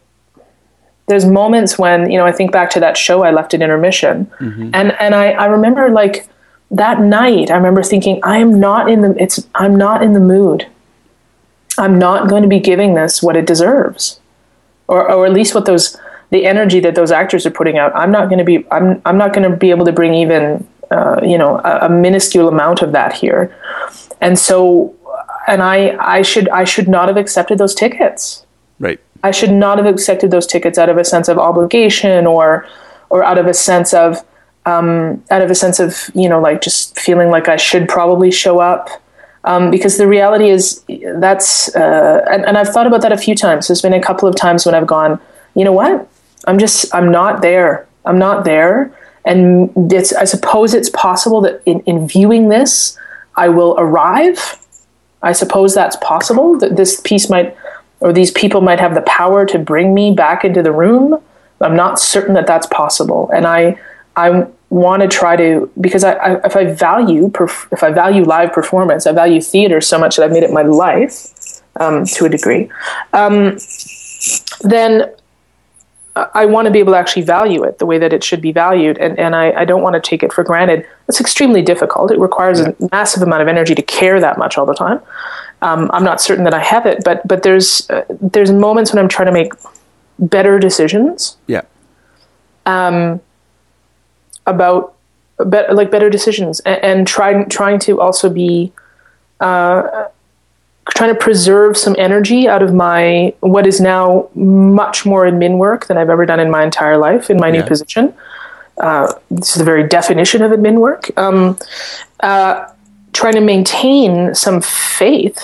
[1.08, 4.26] there's moments when you know I think back to that show I left at intermission,
[4.40, 4.72] mm-hmm.
[4.74, 6.28] and and I I remember like
[6.72, 10.20] that night I remember thinking I am not in the it's I'm not in the
[10.20, 10.68] mood.
[11.78, 14.20] I'm not going to be giving this what it deserves,
[14.88, 15.98] or or at least what those
[16.32, 17.96] the energy that those actors are putting out.
[17.96, 20.68] I'm not going to be I'm I'm not going to be able to bring even
[20.92, 23.56] uh, you know a, a minuscule amount of that here,
[24.20, 24.96] and so
[25.48, 28.46] and I I should I should not have accepted those tickets.
[28.80, 29.00] Right.
[29.24, 32.68] I should not have accepted those tickets out of a sense of obligation or
[33.10, 34.26] or out of a sense of
[34.66, 38.32] um, out of a sense of you know like just feeling like I should probably
[38.32, 38.90] show up
[39.44, 40.84] um, because the reality is
[41.16, 43.68] that's uh, and, and I've thought about that a few times.
[43.68, 45.20] There's been a couple of times when I've gone,
[45.56, 46.08] you know what?
[46.48, 47.88] I'm just I'm not there.
[48.06, 48.96] I'm not there,
[49.26, 52.98] and it's I suppose it's possible that in, in viewing this,
[53.36, 54.58] I will arrive.
[55.22, 57.56] I suppose that's possible that this piece might
[58.00, 61.22] or these people might have the power to bring me back into the room.
[61.60, 63.80] I'm not certain that that's possible, and I
[64.16, 68.24] I want to try to because I, I if I value perf- if I value
[68.24, 72.26] live performance, I value theater so much that I've made it my life um, to
[72.26, 72.72] a degree.
[73.14, 73.58] Um,
[74.62, 75.14] then
[76.16, 78.52] I want to be able to actually value it the way that it should be
[78.52, 80.86] valued, and, and I, I don't want to take it for granted.
[81.08, 82.12] It's extremely difficult.
[82.12, 85.00] It requires a massive amount of energy to care that much all the time.
[85.62, 89.00] Um, I'm not certain that I have it, but but there's uh, there's moments when
[89.02, 89.54] I'm trying to make
[90.20, 91.38] better decisions.
[91.48, 91.62] Yeah.
[92.66, 93.22] Um,
[94.46, 94.96] about
[95.38, 98.74] be- like better decisions, and, and trying trying to also be.
[99.40, 100.08] Uh,
[100.90, 105.88] trying to preserve some energy out of my what is now much more admin work
[105.88, 107.62] than I've ever done in my entire life in my yeah.
[107.62, 108.14] new position.
[108.78, 111.16] Uh, this is the very definition of admin work.
[111.18, 111.58] Um,
[112.22, 112.68] uh,
[113.14, 115.40] trying to maintain some faith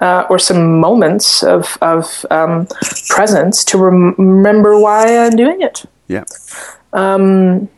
[0.00, 2.66] uh, or some moments of, of um,
[3.08, 5.84] presence to rem- remember why I'm doing it.
[6.08, 6.24] Yeah.
[6.92, 7.68] Um,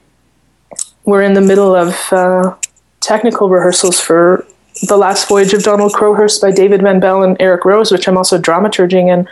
[1.05, 2.55] we're in the middle of uh,
[3.01, 4.47] technical rehearsals for
[4.83, 8.17] the Last Voyage of Donald Crowhurst by David Van Belle and Eric Rose, which I'm
[8.17, 9.29] also dramaturging and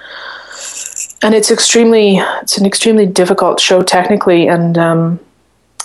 [1.22, 5.20] and it's extremely it's an extremely difficult show technically and um,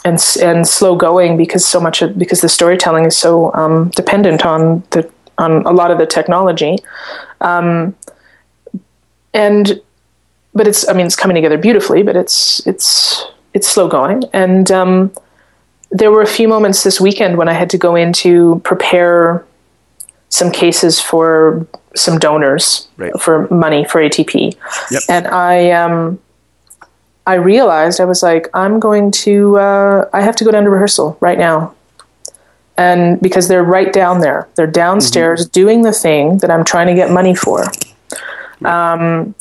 [0.05, 4.45] and and slow going because so much of, because the storytelling is so um, dependent
[4.45, 6.78] on the on a lot of the technology,
[7.41, 7.95] um,
[9.34, 9.82] and
[10.53, 14.72] but it's I mean it's coming together beautifully, but it's it's it's slow going and.
[14.72, 15.12] Um,
[15.91, 19.43] there were a few moments this weekend when I had to go in to prepare
[20.30, 21.66] some cases for
[21.96, 23.20] some donors right.
[23.20, 24.56] for money for ATP.
[24.92, 25.04] Yep.
[25.10, 26.20] And I um,
[27.26, 30.70] I realized I was like, I'm going to uh, I have to go down to
[30.70, 31.76] rehearsal right now.
[32.78, 35.52] And because they're right down there, they're downstairs mm-hmm.
[35.52, 37.66] doing the thing that I'm trying to get money for.
[38.64, 39.36] Um,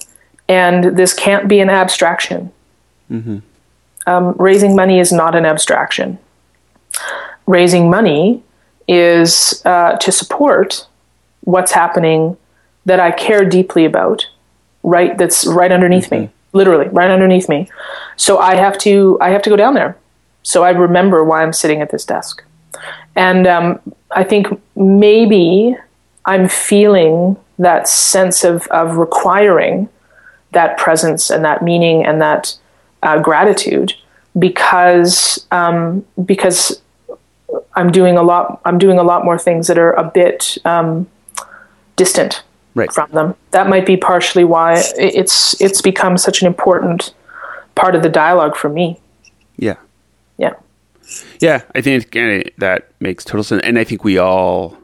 [0.48, 2.50] and this can't be an abstraction.
[3.10, 3.38] Mm-hmm.
[4.06, 6.18] Um, raising money is not an abstraction.
[7.46, 8.42] Raising money
[8.88, 10.86] is uh, to support
[11.42, 12.36] what's happening
[12.86, 14.26] that I care deeply about,
[14.82, 15.16] right?
[15.16, 16.24] That's right underneath mm-hmm.
[16.24, 17.68] me, literally right underneath me.
[18.16, 19.96] So I have to I have to go down there,
[20.42, 22.42] so I remember why I'm sitting at this desk,
[23.14, 23.80] and um,
[24.10, 25.76] I think maybe
[26.24, 29.88] I'm feeling that sense of of requiring
[30.52, 32.56] that presence and that meaning and that
[33.02, 33.92] uh, gratitude
[34.38, 36.80] because um, because
[37.74, 38.60] I'm doing a lot.
[38.64, 41.06] I'm doing a lot more things that are a bit um,
[41.96, 42.42] distant
[42.74, 42.92] right.
[42.92, 43.34] from them.
[43.50, 47.14] That might be partially why it's it's become such an important
[47.74, 49.00] part of the dialogue for me.
[49.56, 49.76] Yeah.
[50.36, 50.54] Yeah.
[51.40, 52.12] Yeah, I think
[52.58, 54.76] that makes total sense, and I think we all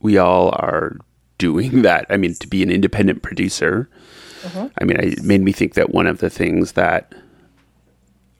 [0.00, 0.96] we all are
[1.38, 2.06] doing that.
[2.08, 3.88] I mean, to be an independent producer,
[4.42, 4.66] mm-hmm.
[4.78, 7.14] I mean, it made me think that one of the things that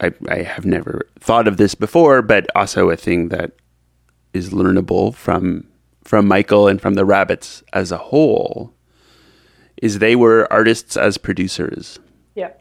[0.01, 3.53] I, I have never thought of this before, but also a thing that
[4.33, 5.67] is learnable from
[6.05, 8.73] from Michael and from the Rabbits as a whole
[9.83, 11.99] is they were artists as producers.
[12.35, 12.53] Yeah.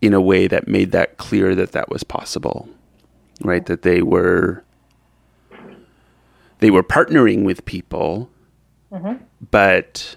[0.00, 2.68] In a way that made that clear that that was possible.
[3.42, 3.64] right?
[3.66, 4.64] That they were
[6.58, 8.30] they were partnering with people,
[8.92, 9.22] mm-hmm.
[9.50, 10.16] but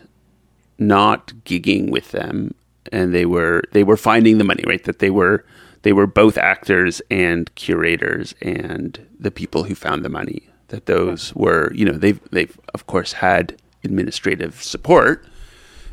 [0.78, 2.54] not gigging with them,
[2.92, 4.84] and they were they were finding the money, right?
[4.84, 5.46] That they were
[5.84, 10.44] they were both actors and curators and the people who found the money.
[10.70, 15.26] That those were, you know, they've they've of course had administrative support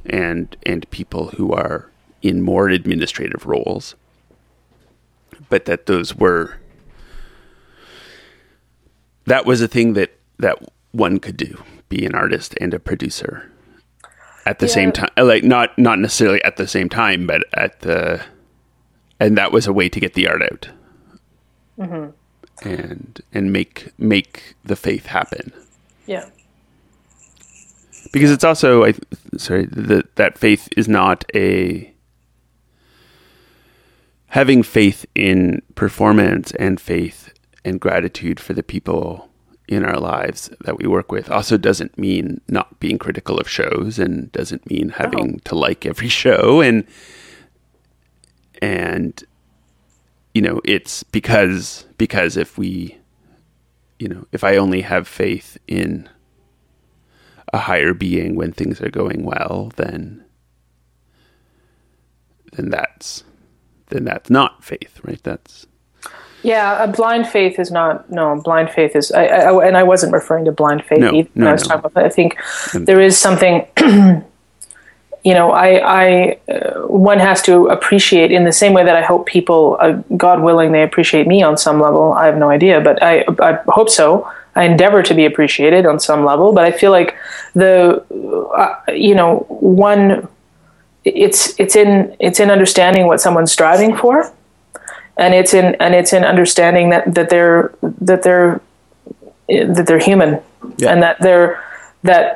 [0.05, 3.95] and and people who are in more administrative roles,
[5.49, 6.57] but that those were
[9.27, 10.59] that was a thing that that
[10.93, 13.51] one could do be an artist and a producer
[14.45, 14.73] at the Yeah.
[14.73, 18.21] same time like not not necessarily at the same time but at the
[19.19, 20.69] and that was a way to get the art out.
[21.79, 22.69] Mm-hmm.
[22.69, 25.53] And and make make the faith happen.
[26.07, 26.29] Yeah.
[28.13, 28.95] because it's also I
[29.37, 31.93] sorry that that faith is not a
[34.29, 37.33] having faith in performance and faith
[37.65, 39.29] and gratitude for the people
[39.69, 43.99] in our lives that we work with also doesn't mean not being critical of shows
[43.99, 45.05] and doesn't mean uh-huh.
[45.05, 46.87] having to like every show and
[48.63, 49.25] and
[50.35, 52.99] you know it's because because if we
[53.99, 56.09] you know if i only have faith in
[57.53, 60.25] a higher being when things are going well, then
[62.55, 63.25] then that's
[63.89, 65.23] then that's not faith, right?
[65.23, 65.67] That's
[66.43, 70.13] Yeah, a blind faith is not no blind faith is I, I and I wasn't
[70.15, 71.65] referring to blind faith No, either when no, I was no.
[71.65, 72.05] talking about.
[72.05, 72.39] I think
[72.87, 73.67] there is something
[75.27, 75.69] you know I
[76.03, 76.07] I
[76.55, 79.93] uh, one has to appreciate in the same way that I hope people uh,
[80.25, 82.13] God willing they appreciate me on some level.
[82.13, 84.09] I have no idea, but I I hope so.
[84.55, 87.11] I endeavor to be appreciated on some level, but I feel like
[87.55, 87.75] the
[88.63, 90.29] uh, you know one
[91.05, 91.91] it's it's in
[92.27, 94.15] it's in understanding what someone's striving for
[95.17, 97.73] and it's in and it's in understanding that that they're
[98.11, 98.61] that they're
[99.49, 100.41] that they're human
[100.79, 100.93] Yeah.
[100.93, 101.51] and that they're
[102.03, 102.27] that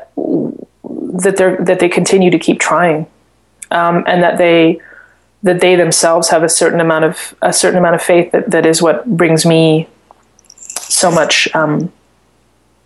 [0.85, 3.07] that they're that they continue to keep trying
[3.71, 4.81] um, and that they
[5.43, 8.67] that they themselves have a certain amount of a certain amount of faith that, that
[8.67, 9.89] is what brings me
[10.57, 11.93] so much um,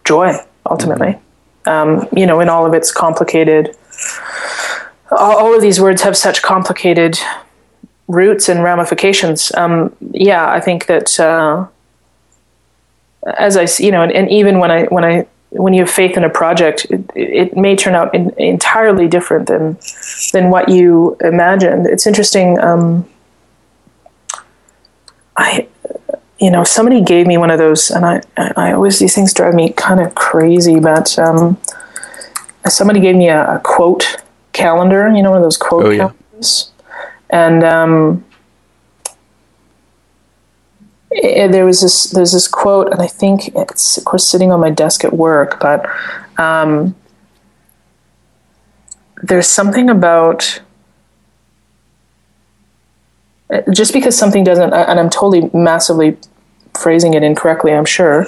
[0.04, 0.34] joy
[0.66, 1.18] ultimately
[1.66, 3.76] um, you know in all of its complicated
[5.10, 7.18] all, all of these words have such complicated
[8.08, 9.52] roots and ramifications.
[9.54, 11.66] Um, yeah, I think that uh,
[13.38, 16.16] as I you know, and, and even when I when I when you have faith
[16.16, 19.78] in a project, it, it may turn out in, entirely different than
[20.32, 21.86] than what you imagined.
[21.86, 22.58] It's interesting.
[22.58, 23.08] Um,
[25.36, 25.66] I,
[26.38, 29.32] you know, somebody gave me one of those, and I, I I always these things
[29.32, 31.58] drive me kind of crazy, but um,
[32.68, 34.16] somebody gave me a, a quote
[34.52, 35.08] calendar.
[35.08, 35.98] You know, one of those quote Oh, yeah.
[36.08, 36.70] calendars
[37.30, 38.24] and um,
[41.14, 44.60] eh, there was this there's this quote, and I think it's of course sitting on
[44.60, 45.88] my desk at work, but
[46.38, 46.94] um,
[49.22, 50.60] there's something about
[53.72, 56.16] just because something doesn't, and I'm totally massively
[56.78, 58.26] phrasing it incorrectly, I'm sure.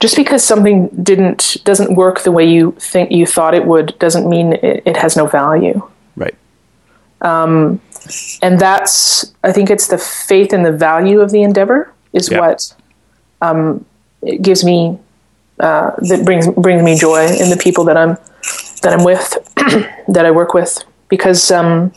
[0.00, 4.28] Just because something didn't doesn't work the way you think you thought it would doesn't
[4.28, 5.82] mean it, it has no value
[6.16, 6.34] right.
[8.42, 12.40] and that's i think it's the faith and the value of the endeavor is Yeah.
[12.40, 12.74] what
[13.40, 13.84] um,
[14.22, 14.98] it gives me
[15.60, 18.16] uh, that brings brings me joy in the people that i'm
[18.82, 19.36] that i'm with
[20.08, 21.92] that i work with because um,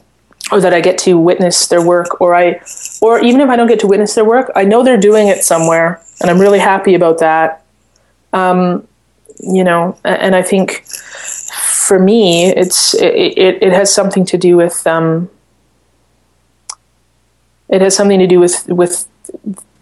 [0.52, 2.62] or that i get to witness their work or i
[3.02, 5.44] or even if i don't get to witness their work i know they're doing it
[5.44, 7.64] somewhere and i'm really happy about that
[8.34, 8.86] um,
[9.40, 14.58] you know and i think for me it's it, it, it has something to do
[14.58, 15.30] with um,
[17.70, 19.08] it has something to do with with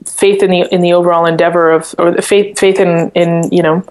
[0.06, 3.62] faith in the in the overall endeavor of or the faith faith in in you
[3.62, 3.84] know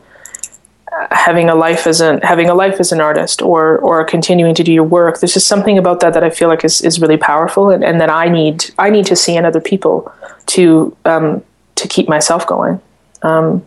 [1.11, 4.65] having a life as an having a life as an artist or or continuing to
[4.65, 7.17] do your work there's just something about that that I feel like is, is really
[7.17, 10.13] powerful and, and that I need I need to see in other people
[10.47, 11.43] to um,
[11.77, 12.81] to keep myself going
[13.23, 13.65] um,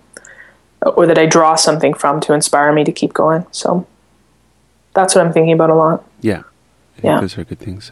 [0.81, 3.87] or that I draw something from to inspire me to keep going so
[4.93, 6.43] that's what I'm thinking about a lot Yeah.
[7.01, 7.21] Yeah.
[7.21, 7.91] those are good things.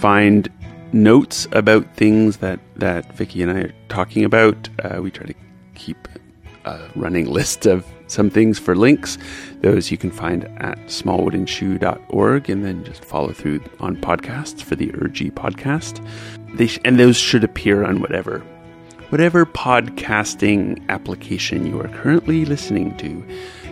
[0.00, 0.48] Find
[0.92, 4.68] notes about things that, that Vicki and I are talking about.
[4.82, 5.34] Uh, we try to
[5.74, 6.08] keep
[6.64, 9.18] a running list of some things for links.
[9.60, 14.88] Those you can find at smallwoodenshoe.org and then just follow through on podcasts for the
[14.92, 16.04] Urgy podcast.
[16.56, 18.42] They sh- and those should appear on whatever
[19.10, 23.24] whatever podcasting application you are currently listening to.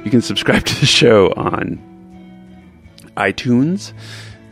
[0.05, 1.81] You can subscribe to the show on
[3.16, 3.93] iTunes.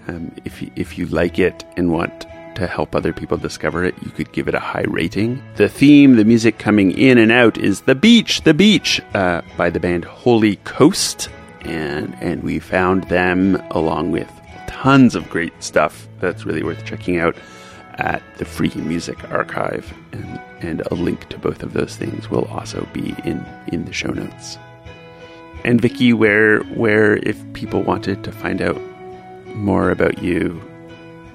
[0.08, 2.26] Um, if you, if you like it and want
[2.56, 5.42] to help other people discover it, you could give it a high rating.
[5.56, 9.70] The theme, the music coming in and out, is "The Beach, The Beach" uh, by
[9.70, 11.28] the band Holy Coast,
[11.62, 14.30] and and we found them along with
[14.66, 17.36] tons of great stuff that's really worth checking out
[17.94, 22.44] at the Free Music Archive, and and a link to both of those things will
[22.46, 24.58] also be in in the show notes.
[25.64, 28.80] And Vicki, where where if people wanted to find out
[29.56, 30.62] more about you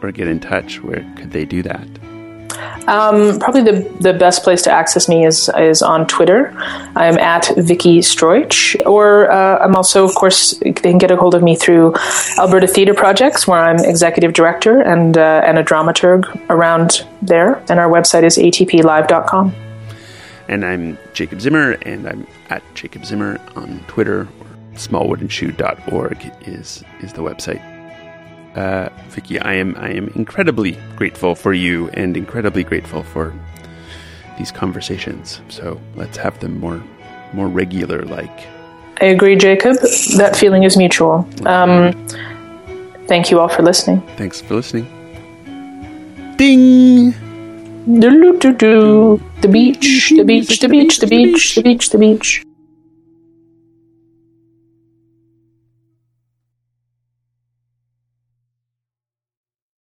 [0.01, 1.87] or get in touch, where could they do that?
[2.87, 6.51] Um, probably the, the best place to access me is is on Twitter.
[6.95, 11.35] I'm at Vicki Stroich, or uh, I'm also, of course, they can get a hold
[11.35, 11.93] of me through
[12.37, 17.63] Alberta Theatre Projects, where I'm executive director and uh, and a dramaturg around there.
[17.69, 19.53] And our website is atplive.com.
[20.47, 24.21] And I'm Jacob Zimmer, and I'm at Jacob Zimmer on Twitter.
[24.21, 27.70] Or smallwoodenshoe.org is is the website
[28.55, 33.33] uh, Vicki, I am I am incredibly grateful for you and incredibly grateful for
[34.37, 35.41] these conversations.
[35.49, 36.83] So let's have them more
[37.33, 38.03] more regular.
[38.03, 38.47] Like
[39.01, 39.77] I agree, Jacob.
[40.17, 41.27] That feeling is mutual.
[41.45, 41.93] Um,
[43.07, 44.01] thank you all for listening.
[44.17, 44.85] Thanks for listening.
[46.37, 47.11] Ding.
[47.83, 49.19] Do-do-do-do.
[49.41, 52.43] The beach, the beach, the beach, the beach, the beach, the beach.